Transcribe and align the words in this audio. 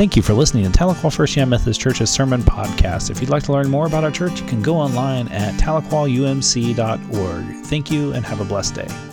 Thank 0.00 0.16
you 0.16 0.22
for 0.22 0.32
listening 0.32 0.64
to 0.64 0.70
Tahlequah 0.70 1.14
First 1.14 1.36
United 1.36 1.50
Methodist 1.50 1.78
Church's 1.78 2.08
Sermon 2.08 2.40
Podcast. 2.40 3.10
If 3.10 3.20
you'd 3.20 3.28
like 3.28 3.42
to 3.42 3.52
learn 3.52 3.68
more 3.68 3.84
about 3.84 4.02
our 4.02 4.10
church, 4.10 4.40
you 4.40 4.46
can 4.46 4.62
go 4.62 4.76
online 4.76 5.28
at 5.28 5.52
tahlequahumc.org. 5.60 7.66
Thank 7.66 7.90
you 7.90 8.14
and 8.14 8.24
have 8.24 8.40
a 8.40 8.46
blessed 8.46 8.76
day. 8.76 9.09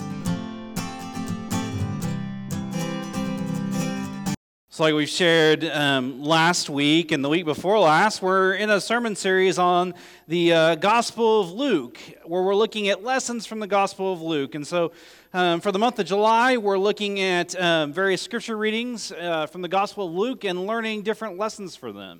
So, 4.78 4.84
like 4.84 4.94
we've 4.94 5.10
shared 5.10 5.64
um, 5.66 6.22
last 6.22 6.70
week 6.70 7.12
and 7.12 7.26
the 7.26 7.30
week 7.30 7.46
before 7.46 7.80
last, 7.80 8.22
we're 8.22 8.54
in 8.54 8.70
a 8.70 8.80
sermon 8.80 9.16
series 9.16 9.58
on 9.58 9.96
the 10.28 10.54
uh, 10.54 10.76
Gospel 10.76 11.42
of 11.42 11.52
Luke, 11.52 11.98
where 12.26 12.44
we're 12.44 12.54
looking 12.54 12.88
at 12.88 13.04
lessons 13.04 13.48
from 13.48 13.60
the 13.60 13.66
Gospel 13.66 14.14
of 14.14 14.22
Luke. 14.22 14.54
And 14.54 14.68
so, 14.68 14.92
um, 15.34 15.62
for 15.62 15.72
the 15.72 15.80
month 15.80 15.98
of 15.98 16.06
July, 16.06 16.58
we're 16.58 16.78
looking 16.78 17.20
at 17.20 17.60
um, 17.60 17.92
various 17.92 18.22
scripture 18.22 18.56
readings 18.56 19.12
uh, 19.12 19.48
from 19.48 19.64
the 19.64 19.68
Gospel 19.68 20.06
of 20.06 20.14
Luke 20.14 20.44
and 20.44 20.68
learning 20.68 21.02
different 21.02 21.40
lessons 21.40 21.76
for 21.76 21.92
them. 21.92 22.20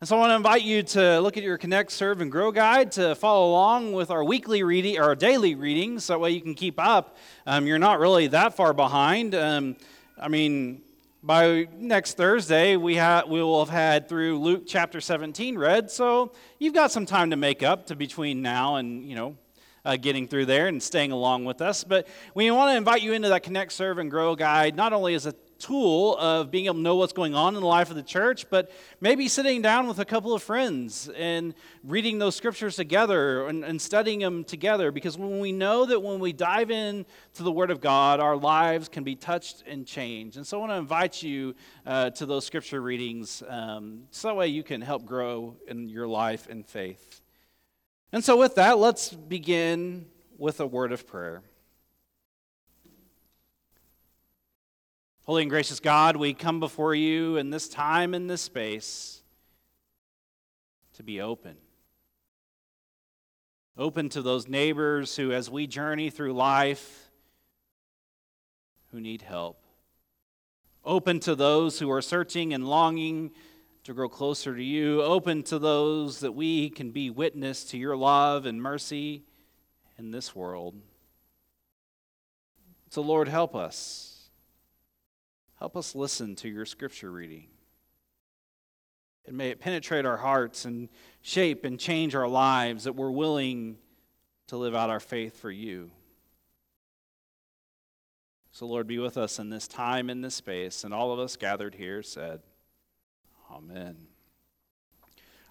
And 0.00 0.08
so, 0.08 0.14
I 0.14 0.20
want 0.20 0.30
to 0.30 0.36
invite 0.36 0.62
you 0.62 0.84
to 0.84 1.18
look 1.18 1.36
at 1.36 1.42
your 1.42 1.58
Connect, 1.58 1.90
Serve, 1.90 2.20
and 2.20 2.30
Grow 2.30 2.52
guide 2.52 2.92
to 2.92 3.16
follow 3.16 3.50
along 3.50 3.92
with 3.92 4.12
our 4.12 4.22
weekly 4.22 4.62
reading, 4.62 5.00
our 5.00 5.16
daily 5.16 5.56
readings, 5.56 6.04
so 6.04 6.12
that 6.12 6.20
way 6.20 6.30
you 6.30 6.42
can 6.42 6.54
keep 6.54 6.78
up. 6.78 7.16
Um, 7.44 7.66
you're 7.66 7.80
not 7.80 7.98
really 7.98 8.28
that 8.28 8.54
far 8.54 8.72
behind. 8.72 9.34
Um, 9.34 9.74
I 10.16 10.28
mean, 10.28 10.82
by 11.22 11.68
next 11.76 12.16
Thursday, 12.16 12.76
we, 12.76 12.96
ha- 12.96 13.24
we 13.28 13.42
will 13.42 13.62
have 13.64 13.72
had 13.72 14.08
through 14.08 14.38
Luke 14.38 14.62
chapter 14.66 15.00
17 15.00 15.58
read, 15.58 15.90
so 15.90 16.32
you've 16.58 16.72
got 16.72 16.90
some 16.90 17.04
time 17.04 17.30
to 17.30 17.36
make 17.36 17.62
up 17.62 17.86
to 17.86 17.96
between 17.96 18.40
now 18.40 18.76
and, 18.76 19.04
you 19.04 19.14
know, 19.14 19.36
uh, 19.84 19.96
getting 19.96 20.26
through 20.26 20.46
there 20.46 20.66
and 20.66 20.82
staying 20.82 21.12
along 21.12 21.44
with 21.44 21.60
us. 21.60 21.84
But 21.84 22.08
we 22.34 22.50
want 22.50 22.72
to 22.72 22.76
invite 22.76 23.02
you 23.02 23.12
into 23.12 23.28
that 23.28 23.42
Connect, 23.42 23.72
Serve, 23.72 23.98
and 23.98 24.10
Grow 24.10 24.34
guide, 24.34 24.76
not 24.76 24.92
only 24.92 25.14
as 25.14 25.26
a 25.26 25.34
tool 25.60 26.16
of 26.18 26.50
being 26.50 26.64
able 26.66 26.74
to 26.76 26.80
know 26.80 26.96
what's 26.96 27.12
going 27.12 27.34
on 27.34 27.54
in 27.54 27.60
the 27.60 27.66
life 27.66 27.90
of 27.90 27.96
the 27.96 28.02
church, 28.02 28.48
but 28.50 28.72
maybe 29.00 29.28
sitting 29.28 29.62
down 29.62 29.86
with 29.86 29.98
a 29.98 30.04
couple 30.04 30.34
of 30.34 30.42
friends 30.42 31.08
and 31.16 31.54
reading 31.84 32.18
those 32.18 32.34
scriptures 32.34 32.76
together 32.76 33.46
and, 33.46 33.64
and, 33.64 33.80
studying 33.80 34.18
them 34.20 34.42
together. 34.42 34.90
Because 34.90 35.16
when 35.16 35.38
we 35.38 35.52
know 35.52 35.84
that 35.86 36.00
when 36.00 36.18
we 36.18 36.32
dive 36.32 36.70
in 36.70 37.06
to 37.34 37.42
the 37.42 37.52
Word 37.52 37.70
of 37.70 37.80
God, 37.80 38.18
our 38.18 38.36
lives 38.36 38.88
can 38.88 39.04
be 39.04 39.14
touched 39.14 39.62
and 39.66 39.86
changed. 39.86 40.36
And 40.36 40.46
so 40.46 40.56
I 40.56 40.60
want 40.60 40.72
to 40.72 40.76
invite 40.76 41.22
you 41.22 41.54
uh, 41.86 42.10
to 42.10 42.26
those 42.26 42.44
scripture 42.44 42.80
readings 42.80 43.42
um, 43.48 44.04
so 44.10 44.28
that 44.28 44.34
way 44.34 44.48
you 44.48 44.62
can 44.62 44.80
help 44.80 45.04
grow 45.04 45.56
in 45.68 45.88
your 45.88 46.08
life 46.08 46.48
and 46.48 46.66
faith. 46.66 47.20
And 48.12 48.24
so, 48.24 48.36
with 48.36 48.56
that, 48.56 48.78
let's 48.78 49.10
begin 49.12 50.06
with 50.36 50.58
a 50.60 50.66
word 50.66 50.90
of 50.90 51.06
prayer. 51.06 51.42
Holy 55.24 55.42
and 55.42 55.50
gracious 55.50 55.80
God, 55.80 56.16
we 56.16 56.32
come 56.32 56.60
before 56.60 56.94
you 56.94 57.36
in 57.36 57.50
this 57.50 57.68
time, 57.68 58.14
in 58.14 58.26
this 58.26 58.40
space, 58.40 59.22
to 60.94 61.02
be 61.02 61.20
open. 61.20 61.56
Open 63.76 64.08
to 64.08 64.22
those 64.22 64.48
neighbors 64.48 65.16
who, 65.16 65.30
as 65.30 65.50
we 65.50 65.66
journey 65.66 66.10
through 66.10 66.32
life, 66.32 67.10
who 68.90 69.00
need 69.00 69.22
help. 69.22 69.62
Open 70.84 71.20
to 71.20 71.34
those 71.34 71.78
who 71.78 71.90
are 71.90 72.02
searching 72.02 72.54
and 72.54 72.66
longing 72.66 73.30
to 73.84 73.92
grow 73.92 74.08
closer 74.08 74.56
to 74.56 74.62
you. 74.62 75.02
Open 75.02 75.42
to 75.44 75.58
those 75.58 76.20
that 76.20 76.32
we 76.32 76.70
can 76.70 76.90
be 76.90 77.10
witness 77.10 77.64
to 77.64 77.78
your 77.78 77.96
love 77.96 78.46
and 78.46 78.60
mercy 78.60 79.22
in 79.98 80.10
this 80.10 80.34
world. 80.34 80.74
So, 82.88 83.02
Lord, 83.02 83.28
help 83.28 83.54
us. 83.54 84.09
Help 85.60 85.76
us 85.76 85.94
listen 85.94 86.34
to 86.36 86.48
your 86.48 86.64
scripture 86.64 87.12
reading. 87.12 87.46
And 89.26 89.36
may 89.36 89.50
it 89.50 89.60
penetrate 89.60 90.06
our 90.06 90.16
hearts 90.16 90.64
and 90.64 90.88
shape 91.20 91.66
and 91.66 91.78
change 91.78 92.14
our 92.14 92.26
lives 92.26 92.84
that 92.84 92.94
we're 92.94 93.10
willing 93.10 93.76
to 94.46 94.56
live 94.56 94.74
out 94.74 94.88
our 94.88 95.00
faith 95.00 95.38
for 95.38 95.50
you. 95.50 95.90
So, 98.52 98.66
Lord, 98.66 98.86
be 98.86 98.98
with 98.98 99.18
us 99.18 99.38
in 99.38 99.50
this 99.50 99.68
time, 99.68 100.08
in 100.08 100.22
this 100.22 100.34
space, 100.34 100.82
and 100.82 100.94
all 100.94 101.12
of 101.12 101.18
us 101.18 101.36
gathered 101.36 101.74
here 101.74 102.02
said, 102.02 102.40
Amen. 103.52 103.96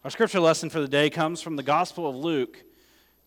Our 0.03 0.09
scripture 0.09 0.39
lesson 0.39 0.71
for 0.71 0.81
the 0.81 0.87
day 0.87 1.11
comes 1.11 1.39
from 1.39 1.55
the 1.55 1.63
Gospel 1.63 2.09
of 2.09 2.15
Luke, 2.15 2.63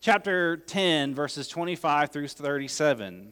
chapter 0.01 0.57
10, 0.57 1.15
verses 1.15 1.47
25 1.47 2.11
through 2.11 2.27
37. 2.27 3.31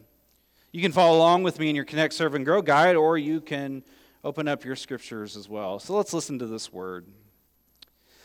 You 0.72 0.80
can 0.80 0.92
follow 0.92 1.18
along 1.18 1.42
with 1.42 1.58
me 1.58 1.68
in 1.68 1.76
your 1.76 1.84
Connect, 1.84 2.14
Serve, 2.14 2.34
and 2.34 2.46
Grow 2.46 2.62
guide, 2.62 2.96
or 2.96 3.18
you 3.18 3.42
can 3.42 3.84
open 4.24 4.48
up 4.48 4.64
your 4.64 4.74
scriptures 4.74 5.36
as 5.36 5.46
well. 5.46 5.78
So 5.78 5.94
let's 5.94 6.14
listen 6.14 6.38
to 6.38 6.46
this 6.46 6.72
word. 6.72 7.06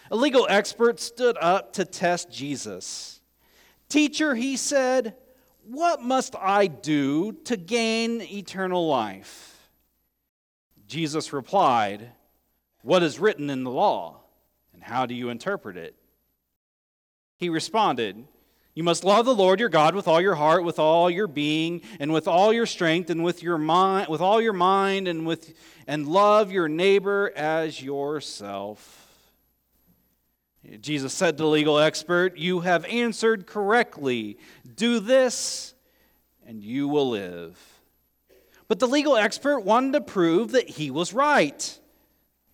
A 0.09 0.15
legal 0.15 0.47
expert 0.49 1.01
stood 1.01 1.37
up 1.41 1.73
to 1.73 1.83
test 1.83 2.31
Jesus. 2.31 3.19
Teacher, 3.89 4.33
he 4.33 4.55
said, 4.55 5.15
What 5.65 6.01
must 6.01 6.35
I 6.39 6.67
do 6.67 7.33
to 7.43 7.57
gain 7.57 8.21
eternal 8.21 8.87
life? 8.87 9.69
Jesus 10.87 11.33
replied, 11.33 12.11
What 12.81 13.03
is 13.03 13.19
written 13.19 13.49
in 13.49 13.65
the 13.65 13.71
law, 13.71 14.21
and 14.73 14.81
how 14.81 15.05
do 15.05 15.13
you 15.13 15.27
interpret 15.27 15.75
it? 15.75 15.95
He 17.35 17.49
responded, 17.49 18.25
you 18.77 18.83
must 18.83 19.03
love 19.03 19.25
the 19.25 19.33
Lord 19.33 19.59
your 19.59 19.69
God 19.69 19.95
with 19.95 20.07
all 20.07 20.21
your 20.21 20.35
heart, 20.35 20.63
with 20.63 20.77
all 20.77 21.09
your 21.09 21.25
being, 21.25 21.81
and 21.99 22.13
with 22.13 22.27
all 22.27 22.53
your 22.53 22.67
strength, 22.67 23.09
and 23.09 23.23
with 23.23 23.41
your 23.41 23.57
mind, 23.57 24.07
with 24.07 24.21
all 24.21 24.39
your 24.39 24.53
mind, 24.53 25.07
and 25.07 25.25
with 25.25 25.55
and 25.87 26.07
love 26.07 26.51
your 26.51 26.69
neighbor 26.69 27.33
as 27.35 27.81
yourself. 27.81 29.07
Jesus 30.79 31.11
said 31.11 31.37
to 31.37 31.43
the 31.43 31.49
legal 31.49 31.79
expert, 31.79 32.37
You 32.37 32.59
have 32.59 32.85
answered 32.85 33.47
correctly. 33.47 34.37
Do 34.75 34.99
this, 34.99 35.73
and 36.45 36.61
you 36.61 36.87
will 36.87 37.09
live. 37.09 37.57
But 38.67 38.77
the 38.77 38.87
legal 38.87 39.17
expert 39.17 39.61
wanted 39.61 39.93
to 39.93 40.01
prove 40.01 40.51
that 40.51 40.69
he 40.69 40.91
was 40.91 41.15
right. 41.15 41.79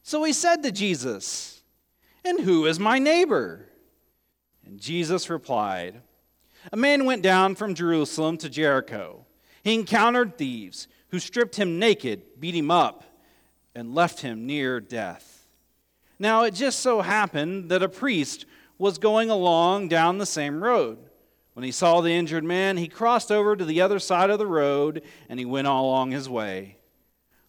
So 0.04 0.24
he 0.24 0.32
said 0.32 0.64
to 0.64 0.72
Jesus, 0.72 1.64
And 2.24 2.40
who 2.40 2.66
is 2.66 2.80
my 2.80 2.98
neighbor? 2.98 3.68
And 4.66 4.80
Jesus 4.80 5.30
replied, 5.30 6.00
a 6.72 6.78
man 6.78 7.06
went 7.06 7.22
down 7.22 7.56
from 7.56 7.76
Jerusalem 7.76 8.38
to 8.38 8.50
Jericho. 8.50 9.26
He 9.64 9.74
encountered 9.74 10.38
thieves 10.38 10.88
who 11.10 11.20
stripped 11.20 11.56
him 11.56 11.80
naked, 11.80 12.40
beat 12.40 12.56
him 12.56 12.72
up, 12.72 13.04
and 13.76 13.96
left 13.96 14.22
him 14.22 14.46
near 14.46 14.80
death. 14.80 15.46
Now, 16.20 16.44
it 16.44 16.54
just 16.54 16.80
so 16.80 17.02
happened 17.02 17.70
that 17.70 17.84
a 17.84 17.90
priest 17.90 18.46
was 18.78 18.98
going 18.98 19.30
along 19.30 19.88
down 19.88 20.18
the 20.18 20.26
same 20.26 20.64
road. 20.64 20.98
When 21.54 21.64
he 21.64 21.72
saw 21.72 22.02
the 22.02 22.12
injured 22.12 22.44
man, 22.44 22.78
he 22.78 22.88
crossed 22.88 23.32
over 23.32 23.56
to 23.56 23.66
the 23.66 23.82
other 23.82 24.00
side 24.00 24.30
of 24.30 24.40
the 24.40 24.48
road 24.48 25.04
and 25.30 25.40
he 25.40 25.46
went 25.46 25.68
along 25.68 26.12
his 26.12 26.28
way. 26.28 26.78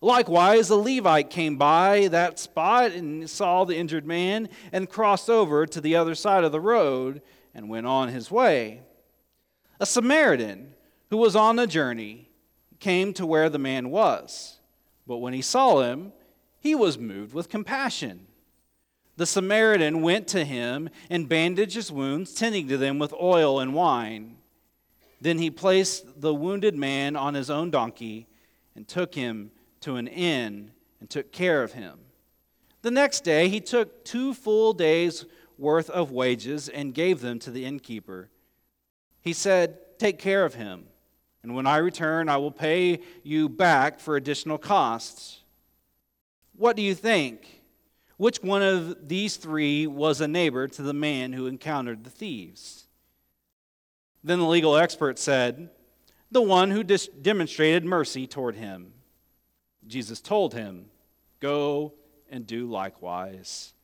Likewise, 0.01 0.69
a 0.69 0.77
Levite 0.77 1.31
came 1.31 1.57
by 1.57 2.09
that 2.09 2.39
spot 2.39 2.93
and 2.93 3.29
saw 3.29 3.65
the 3.65 3.77
injured 3.77 4.07
man 4.07 4.51
and 4.71 4.91
crossed 4.91 5.31
over 5.31 5.65
to 5.65 5.81
the 5.81 5.97
other 5.97 6.15
side 6.15 6.45
of 6.45 6.53
the 6.53 6.61
road 6.61 7.23
and 7.55 7.71
went 7.71 7.87
on 7.87 8.09
his 8.09 8.31
way. 8.31 8.83
A 9.81 9.87
Samaritan 9.87 10.75
who 11.11 11.17
was 11.17 11.37
on 11.37 11.59
a 11.59 11.67
journey 11.67 12.29
came 12.81 13.13
to 13.15 13.27
where 13.27 13.49
the 13.49 13.59
man 13.59 13.91
was, 13.91 14.59
but 15.07 15.19
when 15.19 15.33
he 15.33 15.43
saw 15.43 15.81
him, 15.81 16.13
he 16.61 16.75
was 16.75 16.99
moved 16.99 17.35
with 17.35 17.49
compassion. 17.49 18.27
The 19.17 19.27
Samaritan 19.27 20.03
went 20.03 20.27
to 20.29 20.45
him 20.45 20.89
and 21.09 21.29
bandaged 21.29 21.75
his 21.75 21.93
wounds, 21.93 22.35
tending 22.35 22.69
to 22.69 22.77
them 22.77 22.99
with 22.99 23.13
oil 23.15 23.61
and 23.61 23.75
wine. 23.75 24.37
Then 25.21 25.39
he 25.39 25.51
placed 25.51 26.21
the 26.21 26.35
wounded 26.35 26.75
man 26.75 27.17
on 27.17 27.35
his 27.35 27.49
own 27.49 27.71
donkey 27.71 28.27
and 28.75 28.89
took 28.89 29.15
him 29.15 29.53
to 29.81 29.97
an 29.97 30.09
inn 30.09 30.73
and 31.01 31.09
took 31.09 31.33
care 31.33 31.63
of 31.63 31.73
him. 31.73 32.01
The 32.83 32.91
next 32.91 33.25
day 33.25 33.49
he 33.49 33.61
took 33.61 34.05
two 34.05 34.35
full 34.35 34.73
days' 34.73 35.27
worth 35.57 35.89
of 35.91 36.11
wages 36.11 36.69
and 36.69 36.93
gave 36.93 37.21
them 37.21 37.39
to 37.41 37.51
the 37.51 37.65
innkeeper 37.65 38.31
he 39.25 39.33
said, 39.33 39.79
Take 39.99 40.19
care 40.19 40.45
of 40.45 40.55
him, 40.55 40.85
and 41.43 41.55
when 41.55 41.67
I 41.67 41.79
return, 41.79 42.29
I 42.29 42.37
will 42.37 42.51
pay 42.51 43.01
you 43.23 43.49
back 43.49 43.99
for 43.99 44.17
additional 44.17 44.59
costs. 44.59 45.41
What 46.57 46.77
do 46.77 46.83
you 46.83 46.95
think? 46.95 47.63
Which 48.17 48.43
one 48.43 48.63
of 48.63 49.09
these 49.09 49.37
three 49.37 49.87
was 49.87 50.21
a 50.21 50.29
neighbor 50.29 50.69
to 50.69 50.83
the 50.83 50.95
man 50.95 51.33
who 51.33 51.47
encountered 51.47 52.05
the 52.05 52.11
thieves? 52.11 52.87
Then 54.23 54.39
the 54.39 54.47
legal 54.47 54.77
expert 54.77 55.19
said, 55.19 55.71
The 56.31 56.43
one 56.43 56.71
who 56.71 56.85
dis- 56.85 57.09
demonstrated 57.09 57.85
mercy 57.85 58.27
toward 58.27 58.57
him. 58.57 58.93
Jesus 59.87 60.21
told 60.21 60.55
him, 60.55 60.87
Go 61.41 61.95
and 62.31 62.47
do 62.47 62.67
likewise. 62.67 63.75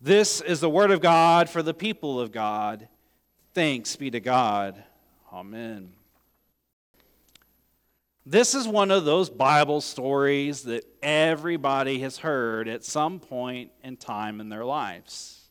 This 0.00 0.40
is 0.40 0.60
the 0.60 0.70
word 0.70 0.90
of 0.90 1.00
God 1.00 1.50
for 1.50 1.62
the 1.62 1.74
people 1.74 2.20
of 2.20 2.32
God. 2.32 2.88
Thanks 3.54 3.96
be 3.96 4.10
to 4.10 4.20
God. 4.20 4.82
Amen. 5.32 5.92
This 8.24 8.54
is 8.54 8.68
one 8.68 8.90
of 8.90 9.06
those 9.06 9.30
Bible 9.30 9.80
stories 9.80 10.64
that 10.64 10.84
everybody 11.02 12.00
has 12.00 12.18
heard 12.18 12.68
at 12.68 12.84
some 12.84 13.20
point 13.20 13.70
in 13.82 13.96
time 13.96 14.40
in 14.40 14.50
their 14.50 14.66
lives. 14.66 15.48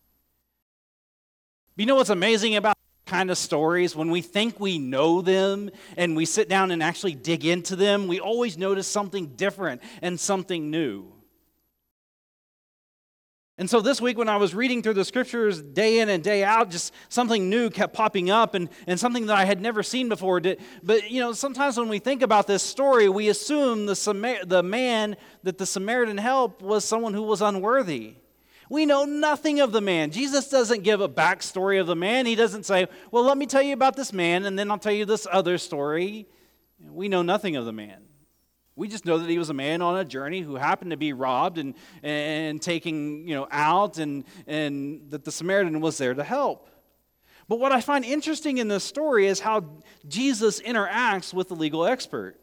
You 1.75 1.87
know 1.87 1.95
what's 1.95 2.11
amazing 2.11 2.55
about 2.55 2.77
kind 3.07 3.31
of 3.31 3.37
stories 3.37 3.95
when 3.95 4.11
we 4.11 4.21
think 4.21 4.59
we 4.59 4.77
know 4.77 5.21
them 5.21 5.71
and 5.95 6.15
we 6.15 6.25
sit 6.25 6.49
down 6.49 6.69
and 6.69 6.83
actually 6.83 7.15
dig 7.15 7.45
into 7.45 7.75
them, 7.75 8.07
we 8.07 8.19
always 8.19 8.57
notice 8.57 8.87
something 8.87 9.27
different 9.35 9.81
and 10.01 10.19
something 10.19 10.69
new. 10.69 11.11
And 13.59 13.67
so 13.67 13.81
this 13.81 13.99
week, 13.99 14.19
when 14.19 14.29
I 14.29 14.37
was 14.37 14.53
reading 14.53 14.83
through 14.83 14.93
the 14.93 15.05
scriptures 15.05 15.63
day 15.63 15.99
in 15.99 16.09
and 16.09 16.23
day 16.23 16.43
out, 16.43 16.69
just 16.69 16.93
something 17.09 17.49
new 17.49 17.71
kept 17.71 17.95
popping 17.95 18.29
up 18.29 18.53
and, 18.53 18.69
and 18.85 18.99
something 18.99 19.25
that 19.25 19.37
I 19.37 19.45
had 19.45 19.59
never 19.61 19.81
seen 19.81 20.09
before. 20.09 20.39
But, 20.83 21.09
you 21.09 21.19
know, 21.19 21.33
sometimes 21.33 21.75
when 21.75 21.89
we 21.89 21.97
think 21.97 22.21
about 22.21 22.45
this 22.45 22.61
story, 22.61 23.09
we 23.09 23.29
assume 23.29 23.87
the, 23.87 23.95
Samar- 23.95 24.45
the 24.45 24.61
man 24.61 25.17
that 25.41 25.57
the 25.57 25.65
Samaritan 25.65 26.19
helped 26.19 26.61
was 26.61 26.85
someone 26.85 27.15
who 27.15 27.23
was 27.23 27.41
unworthy. 27.41 28.17
We 28.69 28.85
know 28.85 29.05
nothing 29.05 29.59
of 29.59 29.71
the 29.71 29.81
man. 29.81 30.11
Jesus 30.11 30.49
doesn't 30.49 30.83
give 30.83 31.01
a 31.01 31.09
backstory 31.09 31.79
of 31.81 31.87
the 31.87 31.95
man. 31.95 32.27
He 32.27 32.35
doesn't 32.35 32.65
say, 32.65 32.87
Well, 33.11 33.23
let 33.23 33.37
me 33.37 33.45
tell 33.45 33.61
you 33.61 33.73
about 33.73 33.95
this 33.95 34.11
man, 34.11 34.45
and 34.45 34.59
then 34.59 34.69
I'll 34.69 34.77
tell 34.77 34.91
you 34.91 35.05
this 35.05 35.25
other 35.31 35.57
story. 35.57 36.27
We 36.79 37.07
know 37.07 37.21
nothing 37.21 37.55
of 37.55 37.65
the 37.65 37.71
man. 37.71 38.06
We 38.77 38.87
just 38.87 39.05
know 39.05 39.17
that 39.17 39.29
he 39.29 39.39
was 39.39 39.49
a 39.49 39.55
man 39.55 39.81
on 39.81 39.97
a 39.97 40.05
journey 40.05 40.41
who 40.41 40.55
happened 40.55 40.91
to 40.91 40.97
be 40.97 41.11
robbed 41.11 41.57
and, 41.57 41.73
and 42.03 42.61
taken 42.61 43.27
you 43.27 43.33
know, 43.33 43.47
out, 43.51 43.97
and, 43.97 44.23
and 44.45 45.09
that 45.09 45.25
the 45.25 45.31
Samaritan 45.31 45.81
was 45.81 45.97
there 45.97 46.13
to 46.13 46.23
help. 46.23 46.69
But 47.47 47.59
what 47.59 47.71
I 47.71 47.81
find 47.81 48.05
interesting 48.05 48.59
in 48.59 48.67
this 48.67 48.83
story 48.83 49.25
is 49.25 49.39
how 49.39 49.65
Jesus 50.07 50.61
interacts 50.61 51.33
with 51.33 51.49
the 51.49 51.55
legal 51.55 51.85
expert 51.85 52.39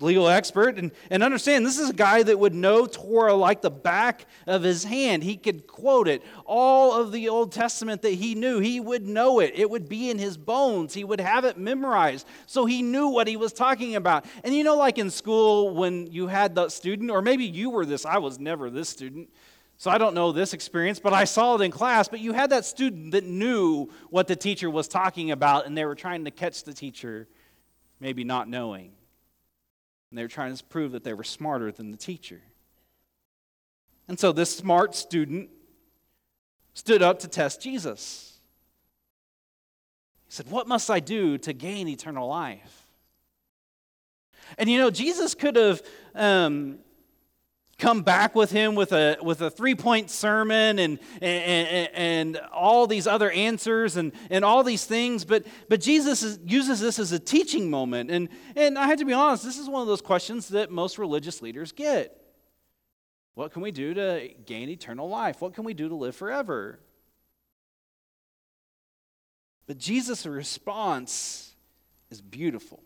legal 0.00 0.28
expert 0.28 0.78
and, 0.78 0.92
and 1.10 1.22
understand 1.22 1.66
this 1.66 1.78
is 1.78 1.90
a 1.90 1.94
guy 1.94 2.22
that 2.22 2.38
would 2.38 2.54
know 2.54 2.86
torah 2.86 3.34
like 3.34 3.62
the 3.62 3.70
back 3.70 4.26
of 4.46 4.62
his 4.62 4.84
hand. 4.84 5.24
He 5.24 5.36
could 5.36 5.66
quote 5.66 6.06
it. 6.06 6.22
All 6.44 6.94
of 6.94 7.10
the 7.10 7.28
old 7.28 7.50
testament 7.52 8.02
that 8.02 8.14
he 8.14 8.34
knew 8.34 8.60
he 8.60 8.78
would 8.78 9.06
know 9.06 9.40
it. 9.40 9.52
It 9.56 9.68
would 9.68 9.88
be 9.88 10.08
in 10.08 10.18
his 10.18 10.36
bones. 10.36 10.94
He 10.94 11.02
would 11.02 11.20
have 11.20 11.44
it 11.44 11.58
memorized. 11.58 12.26
So 12.46 12.64
he 12.64 12.82
knew 12.82 13.08
what 13.08 13.26
he 13.26 13.36
was 13.36 13.52
talking 13.52 13.96
about. 13.96 14.24
And 14.44 14.54
you 14.54 14.62
know 14.62 14.76
like 14.76 14.98
in 14.98 15.10
school 15.10 15.74
when 15.74 16.06
you 16.06 16.28
had 16.28 16.54
the 16.54 16.68
student 16.68 17.10
or 17.10 17.20
maybe 17.20 17.44
you 17.44 17.70
were 17.70 17.84
this 17.84 18.04
i 18.06 18.18
was 18.18 18.38
never 18.38 18.70
this 18.70 18.88
student 18.88 19.28
so 19.80 19.92
I 19.92 19.98
don't 19.98 20.14
know 20.14 20.32
this 20.32 20.54
experience, 20.54 20.98
but 20.98 21.12
I 21.12 21.22
saw 21.22 21.54
it 21.54 21.60
in 21.60 21.70
class. 21.70 22.08
But 22.08 22.18
you 22.18 22.32
had 22.32 22.50
that 22.50 22.64
student 22.64 23.12
that 23.12 23.22
knew 23.22 23.88
what 24.10 24.26
the 24.26 24.34
teacher 24.34 24.68
was 24.68 24.88
talking 24.88 25.30
about, 25.30 25.66
and 25.66 25.78
they 25.78 25.84
were 25.84 25.94
trying 25.94 26.24
to 26.24 26.32
catch 26.32 26.64
the 26.64 26.74
teacher, 26.74 27.28
maybe 28.00 28.24
not 28.24 28.48
knowing. 28.48 28.90
And 30.10 30.18
they 30.18 30.22
were 30.22 30.28
trying 30.28 30.54
to 30.54 30.64
prove 30.64 30.92
that 30.92 31.04
they 31.04 31.14
were 31.14 31.24
smarter 31.24 31.70
than 31.70 31.90
the 31.90 31.96
teacher. 31.96 32.40
And 34.08 34.18
so 34.18 34.32
this 34.32 34.54
smart 34.56 34.94
student 34.94 35.50
stood 36.74 37.02
up 37.02 37.18
to 37.20 37.28
test 37.28 37.60
Jesus. 37.60 38.38
He 40.26 40.32
said, 40.32 40.50
What 40.50 40.66
must 40.66 40.90
I 40.90 41.00
do 41.00 41.36
to 41.38 41.52
gain 41.52 41.88
eternal 41.88 42.28
life? 42.28 42.86
And 44.56 44.70
you 44.70 44.78
know, 44.78 44.90
Jesus 44.90 45.34
could 45.34 45.56
have 45.56 45.82
um, 46.14 46.78
come 47.78 48.02
back 48.02 48.34
with 48.34 48.50
him 48.50 48.74
with 48.74 48.92
a, 48.92 49.16
with 49.22 49.40
a 49.40 49.50
three 49.50 49.74
point 49.74 50.10
sermon 50.10 50.78
and, 50.78 50.98
and, 51.22 51.88
and 51.94 52.36
all 52.52 52.86
these 52.86 53.06
other 53.06 53.30
answers 53.30 53.96
and, 53.96 54.12
and 54.30 54.44
all 54.44 54.64
these 54.64 54.84
things. 54.84 55.24
But, 55.24 55.46
but 55.68 55.80
Jesus 55.80 56.22
is, 56.22 56.40
uses 56.44 56.80
this 56.80 56.98
as 56.98 57.12
a 57.12 57.18
teaching 57.18 57.70
moment. 57.70 58.10
And, 58.10 58.28
and 58.56 58.76
I 58.78 58.88
have 58.88 58.98
to 58.98 59.04
be 59.04 59.12
honest, 59.12 59.44
this 59.44 59.58
is 59.58 59.68
one 59.68 59.80
of 59.80 59.88
those 59.88 60.00
questions 60.00 60.48
that 60.48 60.70
most 60.70 60.98
religious 60.98 61.40
leaders 61.40 61.72
get. 61.72 62.14
What 63.34 63.52
can 63.52 63.62
we 63.62 63.70
do 63.70 63.94
to 63.94 64.30
gain 64.44 64.68
eternal 64.68 65.08
life? 65.08 65.40
What 65.40 65.54
can 65.54 65.62
we 65.62 65.72
do 65.72 65.88
to 65.88 65.94
live 65.94 66.16
forever? 66.16 66.80
But 69.68 69.78
Jesus' 69.78 70.26
response 70.26 71.54
is 72.10 72.20
beautiful. 72.20 72.82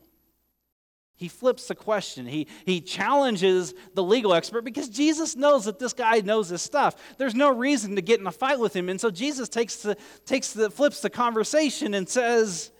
He 1.17 1.29
flips 1.29 1.69
the 1.69 1.75
question. 1.75 2.27
He, 2.27 2.49
he 2.65 2.81
challenges 2.81 3.75
the 3.95 4.03
legal 4.03 4.35
expert 4.35 4.63
because 4.65 4.89
Jesus 4.89 5.37
knows 5.37 5.67
that 5.67 5.79
this 5.79 5.93
guy 5.93 6.21
knows 6.21 6.49
his 6.49 6.63
stuff. 6.63 6.97
There's 7.19 7.35
no 7.35 7.55
reason 7.55 7.97
to 7.97 8.03
get 8.03 8.19
in 8.19 8.27
a 8.27 8.33
fight 8.33 8.59
with 8.59 8.75
him. 8.75 8.89
And 8.89 9.01
so 9.01 9.11
Jesus 9.11 9.49
takes 9.49 9.77
the, 9.77 9.97
takes 10.25 10.53
the, 10.53 10.71
flips 10.71 11.01
the 11.01 11.11
conversation 11.11 11.95
and 11.95 12.09
says, 12.09 12.73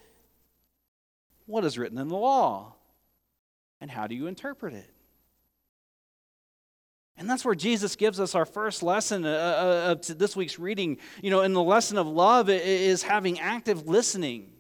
What 1.47 1.65
is 1.65 1.79
written 1.79 1.99
in 1.99 2.09
the 2.09 2.17
law? 2.17 2.75
And 3.81 3.91
how 3.91 4.07
do 4.07 4.15
you 4.15 4.27
interpret 4.27 4.75
it? 4.75 4.91
And 7.17 7.29
that's 7.29 7.45
where 7.45 7.55
Jesus 7.55 7.95
gives 7.95 8.19
us 8.19 8.35
our 8.35 8.47
first 8.47 8.83
lesson 8.83 9.25
uh, 9.25 9.29
uh, 9.29 9.93
of 9.93 10.19
this 10.19 10.35
week's 10.35 10.59
reading. 10.59 10.99
You 11.23 11.31
know, 11.31 11.43
in 11.43 11.53
the 11.53 11.63
lesson 11.63 11.99
of 11.99 12.07
love 12.07 12.49
is 12.49 13.03
having 13.03 13.39
active 13.39 13.87
listening. 13.87 14.51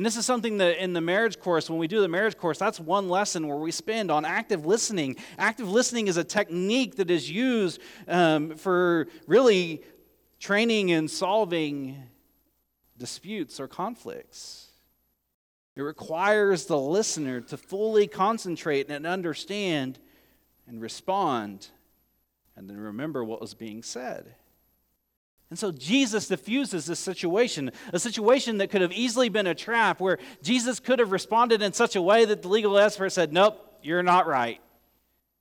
And 0.00 0.06
this 0.06 0.16
is 0.16 0.24
something 0.24 0.56
that 0.56 0.82
in 0.82 0.94
the 0.94 1.02
marriage 1.02 1.38
course, 1.38 1.68
when 1.68 1.78
we 1.78 1.86
do 1.86 2.00
the 2.00 2.08
marriage 2.08 2.38
course, 2.38 2.56
that's 2.56 2.80
one 2.80 3.10
lesson 3.10 3.46
where 3.46 3.58
we 3.58 3.70
spend 3.70 4.10
on 4.10 4.24
active 4.24 4.64
listening. 4.64 5.16
Active 5.36 5.70
listening 5.70 6.08
is 6.08 6.16
a 6.16 6.24
technique 6.24 6.96
that 6.96 7.10
is 7.10 7.30
used 7.30 7.82
um, 8.08 8.56
for 8.56 9.08
really 9.26 9.82
training 10.38 10.90
and 10.90 11.10
solving 11.10 12.02
disputes 12.96 13.60
or 13.60 13.68
conflicts. 13.68 14.68
It 15.76 15.82
requires 15.82 16.64
the 16.64 16.78
listener 16.78 17.42
to 17.42 17.58
fully 17.58 18.06
concentrate 18.06 18.88
and 18.88 19.06
understand 19.06 19.98
and 20.66 20.80
respond 20.80 21.68
and 22.56 22.70
then 22.70 22.78
remember 22.78 23.22
what 23.22 23.42
was 23.42 23.52
being 23.52 23.82
said. 23.82 24.34
And 25.50 25.58
so 25.58 25.72
Jesus 25.72 26.28
diffuses 26.28 26.86
this 26.86 27.00
situation, 27.00 27.72
a 27.92 27.98
situation 27.98 28.58
that 28.58 28.70
could 28.70 28.82
have 28.82 28.92
easily 28.92 29.28
been 29.28 29.48
a 29.48 29.54
trap 29.54 30.00
where 30.00 30.18
Jesus 30.42 30.78
could 30.78 31.00
have 31.00 31.10
responded 31.10 31.60
in 31.60 31.72
such 31.72 31.96
a 31.96 32.02
way 32.02 32.24
that 32.24 32.42
the 32.42 32.48
legal 32.48 32.78
expert 32.78 33.10
said, 33.10 33.32
Nope, 33.32 33.60
you're 33.82 34.04
not 34.04 34.28
right. 34.28 34.60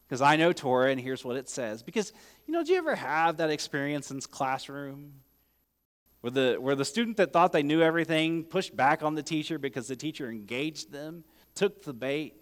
Because 0.08 0.22
I 0.22 0.36
know 0.38 0.52
Torah 0.52 0.90
and 0.90 1.00
here's 1.00 1.24
what 1.24 1.38
it 1.38 1.48
says. 1.48 1.84
Because, 1.84 2.12
you 2.48 2.54
know, 2.54 2.64
do 2.64 2.72
you 2.72 2.80
ever 2.80 2.96
have 2.96 3.38
that 3.38 3.52
experience 3.52 4.10
in 4.10 4.20
classroom? 4.22 5.14
Where 6.22 6.32
the, 6.32 6.58
where 6.60 6.76
the 6.76 6.84
student 6.84 7.18
that 7.18 7.32
thought 7.32 7.52
they 7.52 7.64
knew 7.64 7.82
everything 7.82 8.44
pushed 8.44 8.76
back 8.76 9.04
on 9.04 9.14
the 9.14 9.24
teacher 9.24 9.60
because 9.60 9.88
the 9.88 9.96
teacher 9.96 10.30
engaged 10.30 10.92
them, 10.92 11.24
took 11.54 11.84
the 11.84 11.94
bait. 11.94 12.34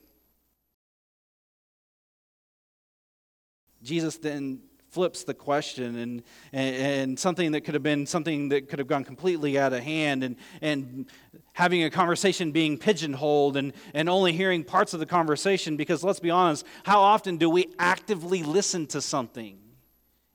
Jesus 3.83 4.17
then 4.17 4.61
flips 4.97 5.23
the 5.23 5.33
question 5.35 5.95
and, 5.95 6.23
and, 6.51 6.75
and, 6.75 7.19
something 7.19 7.51
that 7.51 7.61
could 7.61 7.75
have 7.75 7.83
been 7.83 8.07
something 8.07 8.49
that 8.49 8.67
could 8.67 8.79
have 8.79 8.87
gone 8.87 9.03
completely 9.03 9.59
out 9.59 9.71
of 9.71 9.83
hand 9.83 10.23
and, 10.23 10.35
and 10.59 11.05
having 11.53 11.83
a 11.83 11.89
conversation 11.91 12.51
being 12.51 12.79
pigeonholed 12.79 13.57
and, 13.57 13.73
and 13.93 14.09
only 14.09 14.33
hearing 14.33 14.63
parts 14.63 14.95
of 14.95 14.99
the 14.99 15.05
conversation 15.05 15.77
because 15.77 16.03
let's 16.03 16.19
be 16.19 16.31
honest 16.31 16.65
how 16.83 16.99
often 16.99 17.37
do 17.37 17.47
we 17.47 17.67
actively 17.77 18.41
listen 18.41 18.87
to 18.87 18.99
something 18.99 19.59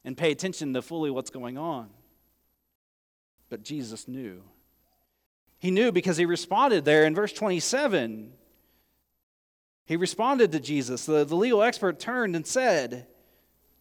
and 0.04 0.16
pay 0.16 0.31
attention 0.31 0.73
to 0.75 0.81
fully 0.81 1.11
what's 1.11 1.31
going 1.31 1.59
on? 1.59 1.90
But 3.50 3.64
jesus 3.64 4.07
knew. 4.07 4.45
He 5.59 5.73
knew 5.73 5.90
because 5.90 6.16
he 6.19 6.25
responded 6.25 6.85
there 6.85 7.04
in 7.04 7.16
verse 7.16 7.33
27 7.33 8.33
he 9.87 9.97
responded 9.97 10.52
to 10.52 10.61
jesus. 10.61 11.04
The, 11.04 11.25
the 11.25 11.35
legal 11.35 11.64
expert 11.64 11.99
turned 11.99 12.37
and 12.37 12.47
said 12.47 13.09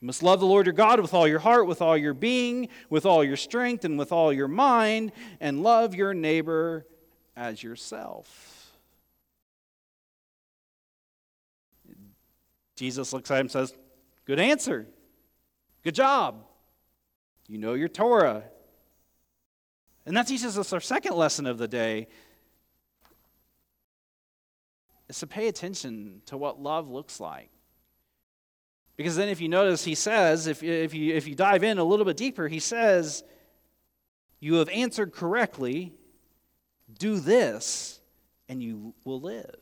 you 0.01 0.08
must 0.08 0.24
love 0.24 0.39
the 0.39 0.48
Lord 0.48 0.65
your 0.65 0.74
God 0.74 1.00
with 1.00 1.13
all 1.13 1.27
your 1.27 1.39
heart, 1.39 1.67
with 1.67 1.79
all 1.79 1.96
your 1.96 2.15
being, 2.15 2.70
with 2.89 3.05
all 3.05 3.24
your 3.24 3.38
strength, 3.38 3.86
and 3.86 4.00
with 4.00 4.12
all 4.12 4.34
your 4.34 4.48
mind, 4.48 5.12
and 5.39 5.62
love 5.62 5.93
your 5.93 6.15
neighbor 6.15 6.88
as 7.36 7.62
yourself. 7.62 8.72
Jesus 12.75 13.13
looks 13.13 13.29
at 13.29 13.36
him 13.36 13.41
and 13.41 13.51
says, 13.51 13.75
Good 14.25 14.39
answer. 14.39 14.88
Good 15.84 15.93
job. 15.93 16.46
You 17.48 17.60
know 17.60 17.75
your 17.75 17.88
Torah. 17.88 18.43
And 20.08 20.17
that 20.17 20.27
teaches 20.27 20.58
us 20.58 20.74
our 20.74 20.79
second 20.79 21.15
lesson 21.15 21.46
of 21.46 21.60
the 21.60 21.67
day 21.67 22.08
is 25.10 25.20
to 25.20 25.27
pay 25.27 25.48
attention 25.48 26.24
to 26.25 26.38
what 26.38 26.60
love 26.60 26.89
looks 26.89 27.20
like. 27.20 27.50
Because 29.01 29.15
then, 29.15 29.29
if 29.29 29.41
you 29.41 29.50
notice, 29.50 29.84
he 29.84 29.96
says, 29.96 30.46
if, 30.46 30.62
if, 30.62 30.93
you, 30.93 31.15
if 31.15 31.27
you 31.27 31.34
dive 31.34 31.63
in 31.63 31.79
a 31.79 31.84
little 31.84 32.05
bit 32.05 32.17
deeper, 32.17 32.48
he 32.48 32.60
says, 32.60 33.24
You 34.39 34.58
have 34.58 34.70
answered 34.70 35.12
correctly, 35.12 35.91
do 37.00 37.20
this, 37.20 38.00
and 38.48 38.62
you 38.62 38.93
will 39.03 39.20
live. 39.20 39.58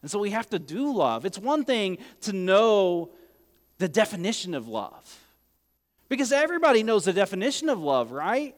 And 0.00 0.10
so 0.10 0.18
we 0.18 0.30
have 0.30 0.48
to 0.48 0.58
do 0.58 0.94
love. 0.94 1.26
It's 1.26 1.38
one 1.38 1.66
thing 1.66 1.98
to 2.22 2.32
know 2.32 3.10
the 3.76 3.86
definition 3.86 4.54
of 4.54 4.66
love, 4.66 5.22
because 6.08 6.32
everybody 6.32 6.82
knows 6.82 7.04
the 7.04 7.12
definition 7.12 7.68
of 7.68 7.80
love, 7.80 8.12
right? 8.12 8.56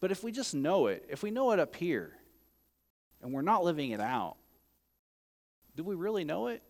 But 0.00 0.10
if 0.10 0.24
we 0.24 0.32
just 0.32 0.54
know 0.54 0.86
it, 0.86 1.04
if 1.10 1.22
we 1.22 1.30
know 1.30 1.50
it 1.50 1.58
up 1.58 1.76
here, 1.76 2.14
and 3.20 3.30
we're 3.30 3.42
not 3.42 3.62
living 3.62 3.90
it 3.90 4.00
out, 4.00 4.36
do 5.76 5.84
we 5.84 5.94
really 5.94 6.24
know 6.24 6.48
it? 6.48 6.62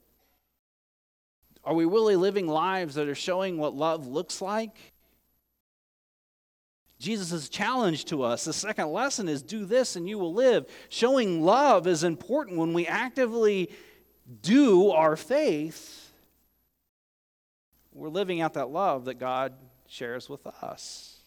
Are 1.65 1.75
we 1.75 1.85
really 1.85 2.17
living 2.17 2.49
lives 2.49 2.97
that 2.97 3.09
are 3.09 3.15
showing 3.15 3.59
what 3.59 3.75
love 3.75 4.07
looks 4.07 4.43
like? 4.43 4.77
Jesus' 6.99 7.49
challenge 7.49 8.05
to 8.07 8.23
us, 8.23 8.45
the 8.45 8.53
second 8.53 8.93
lesson 8.93 9.29
is 9.29 9.43
do 9.43 9.65
this 9.65 9.97
and 9.97 10.09
you 10.09 10.19
will 10.19 10.33
live. 10.33 10.67
Showing 10.89 11.43
love 11.43 11.87
is 11.87 12.05
important 12.05 12.59
when 12.59 12.73
we 12.73 12.87
actively 12.87 13.71
do 14.41 14.91
our 14.91 15.17
faith. 15.17 16.13
We're 17.93 18.09
living 18.09 18.41
out 18.41 18.55
that 18.55 18.71
love 18.71 19.07
that 19.07 19.15
God 19.15 19.53
shares 19.89 20.29
with 20.29 20.47
us. 20.47 21.19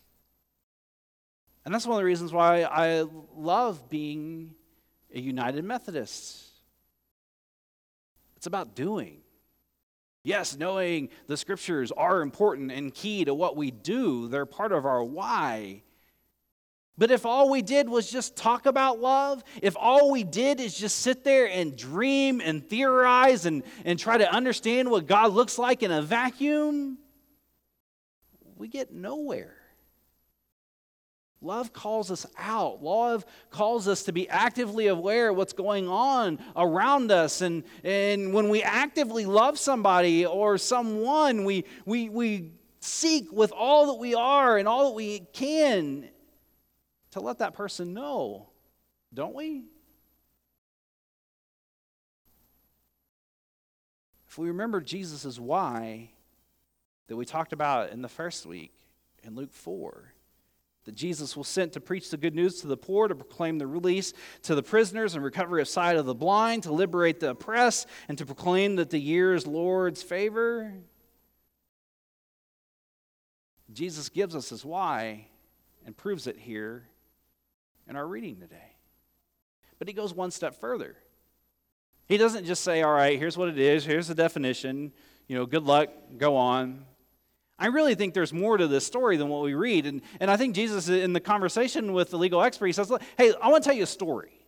And 1.65 1.73
that's 1.73 1.85
one 1.85 1.97
of 1.97 2.01
the 2.01 2.05
reasons 2.05 2.31
why 2.31 2.63
I 2.63 3.05
love 3.35 3.89
being 3.89 4.55
a 5.13 5.19
United 5.19 5.65
Methodist. 5.65 6.54
It's 8.45 8.47
about 8.47 8.75
doing. 8.75 9.21
Yes, 10.23 10.55
knowing 10.55 11.09
the 11.25 11.35
scriptures 11.35 11.91
are 11.91 12.21
important 12.21 12.71
and 12.71 12.93
key 12.93 13.25
to 13.25 13.33
what 13.33 13.57
we 13.57 13.71
do, 13.71 14.27
they're 14.27 14.45
part 14.45 14.71
of 14.71 14.85
our 14.85 15.03
why. 15.03 15.81
But 16.95 17.09
if 17.09 17.25
all 17.25 17.49
we 17.49 17.63
did 17.63 17.89
was 17.89 18.11
just 18.11 18.35
talk 18.35 18.67
about 18.67 18.99
love, 18.99 19.43
if 19.63 19.75
all 19.75 20.11
we 20.11 20.23
did 20.23 20.59
is 20.59 20.77
just 20.77 20.99
sit 20.99 21.23
there 21.23 21.49
and 21.49 21.75
dream 21.75 22.39
and 22.39 22.63
theorize 22.63 23.47
and, 23.47 23.63
and 23.83 23.97
try 23.97 24.19
to 24.19 24.31
understand 24.31 24.91
what 24.91 25.07
God 25.07 25.33
looks 25.33 25.57
like 25.57 25.81
in 25.81 25.89
a 25.89 26.03
vacuum, 26.03 26.99
we 28.57 28.67
get 28.67 28.93
nowhere. 28.93 29.55
Love 31.41 31.73
calls 31.73 32.09
us 32.09 32.25
out. 32.37 32.81
Love 32.81 33.25
calls 33.49 33.87
us 33.87 34.03
to 34.03 34.11
be 34.11 34.27
actively 34.29 34.87
aware 34.87 35.29
of 35.29 35.37
what's 35.37 35.53
going 35.53 35.87
on 35.87 36.39
around 36.55 37.11
us. 37.11 37.41
And, 37.41 37.63
and 37.83 38.33
when 38.33 38.49
we 38.49 38.63
actively 38.63 39.25
love 39.25 39.59
somebody 39.59 40.25
or 40.25 40.57
someone, 40.57 41.43
we, 41.43 41.65
we, 41.85 42.09
we 42.09 42.51
seek 42.79 43.31
with 43.31 43.51
all 43.51 43.87
that 43.87 43.99
we 43.99 44.15
are 44.15 44.57
and 44.57 44.67
all 44.67 44.89
that 44.89 44.95
we 44.95 45.19
can 45.33 46.09
to 47.11 47.19
let 47.19 47.39
that 47.39 47.53
person 47.53 47.93
know, 47.93 48.49
don't 49.13 49.35
we? 49.35 49.65
If 54.27 54.37
we 54.37 54.47
remember 54.47 54.81
Jesus' 54.81 55.39
why 55.39 56.11
that 57.07 57.15
we 57.15 57.23
talked 57.23 57.53
about 57.53 57.91
in 57.91 58.01
the 58.01 58.09
first 58.09 58.45
week 58.45 58.73
in 59.23 59.35
Luke 59.35 59.53
4, 59.53 60.14
that 60.85 60.95
Jesus 60.95 61.35
was 61.35 61.47
sent 61.47 61.73
to 61.73 61.81
preach 61.81 62.09
the 62.09 62.17
good 62.17 62.35
news 62.35 62.61
to 62.61 62.67
the 62.67 62.77
poor, 62.77 63.07
to 63.07 63.15
proclaim 63.15 63.57
the 63.57 63.67
release 63.67 64.13
to 64.43 64.55
the 64.55 64.63
prisoners 64.63 65.15
and 65.15 65.23
recovery 65.23 65.61
of 65.61 65.67
sight 65.67 65.97
of 65.97 66.05
the 66.05 66.15
blind, 66.15 66.63
to 66.63 66.71
liberate 66.71 67.19
the 67.19 67.31
oppressed, 67.31 67.87
and 68.07 68.17
to 68.17 68.25
proclaim 68.25 68.75
that 68.77 68.91
the 68.91 68.99
year 68.99 69.33
is 69.33 69.47
Lord's 69.47 70.03
favor. 70.03 70.73
Jesus 73.73 74.09
gives 74.09 74.35
us 74.35 74.49
his 74.49 74.63
why 74.63 75.27
and 75.85 75.97
proves 75.97 76.27
it 76.27 76.37
here 76.37 76.87
in 77.89 77.95
our 77.95 78.07
reading 78.07 78.39
today. 78.39 78.77
But 79.79 79.87
he 79.87 79.93
goes 79.93 80.13
one 80.13 80.31
step 80.31 80.59
further. 80.59 80.95
He 82.07 82.17
doesn't 82.17 82.45
just 82.45 82.63
say, 82.63 82.83
all 82.83 82.93
right, 82.93 83.17
here's 83.17 83.37
what 83.37 83.49
it 83.49 83.57
is, 83.57 83.83
here's 83.83 84.07
the 84.07 84.15
definition, 84.15 84.93
you 85.27 85.35
know, 85.35 85.47
good 85.47 85.63
luck, 85.63 85.89
go 86.17 86.35
on. 86.35 86.85
I 87.57 87.67
really 87.67 87.95
think 87.95 88.13
there's 88.13 88.33
more 88.33 88.57
to 88.57 88.67
this 88.67 88.85
story 88.85 89.15
than 89.17 89.29
what 89.29 89.43
we 89.43 89.53
read. 89.53 89.85
And, 89.85 90.01
and 90.19 90.29
I 90.29 90.35
think 90.35 90.55
Jesus, 90.55 90.89
in 90.89 91.13
the 91.13 91.21
conversation 91.21 91.93
with 91.93 92.09
the 92.09 92.17
legal 92.17 92.41
expert, 92.41 92.65
he 92.65 92.73
says, 92.73 92.91
Hey, 93.17 93.33
I 93.41 93.47
want 93.49 93.63
to 93.63 93.69
tell 93.69 93.77
you 93.77 93.83
a 93.83 93.87
story. 93.87 94.39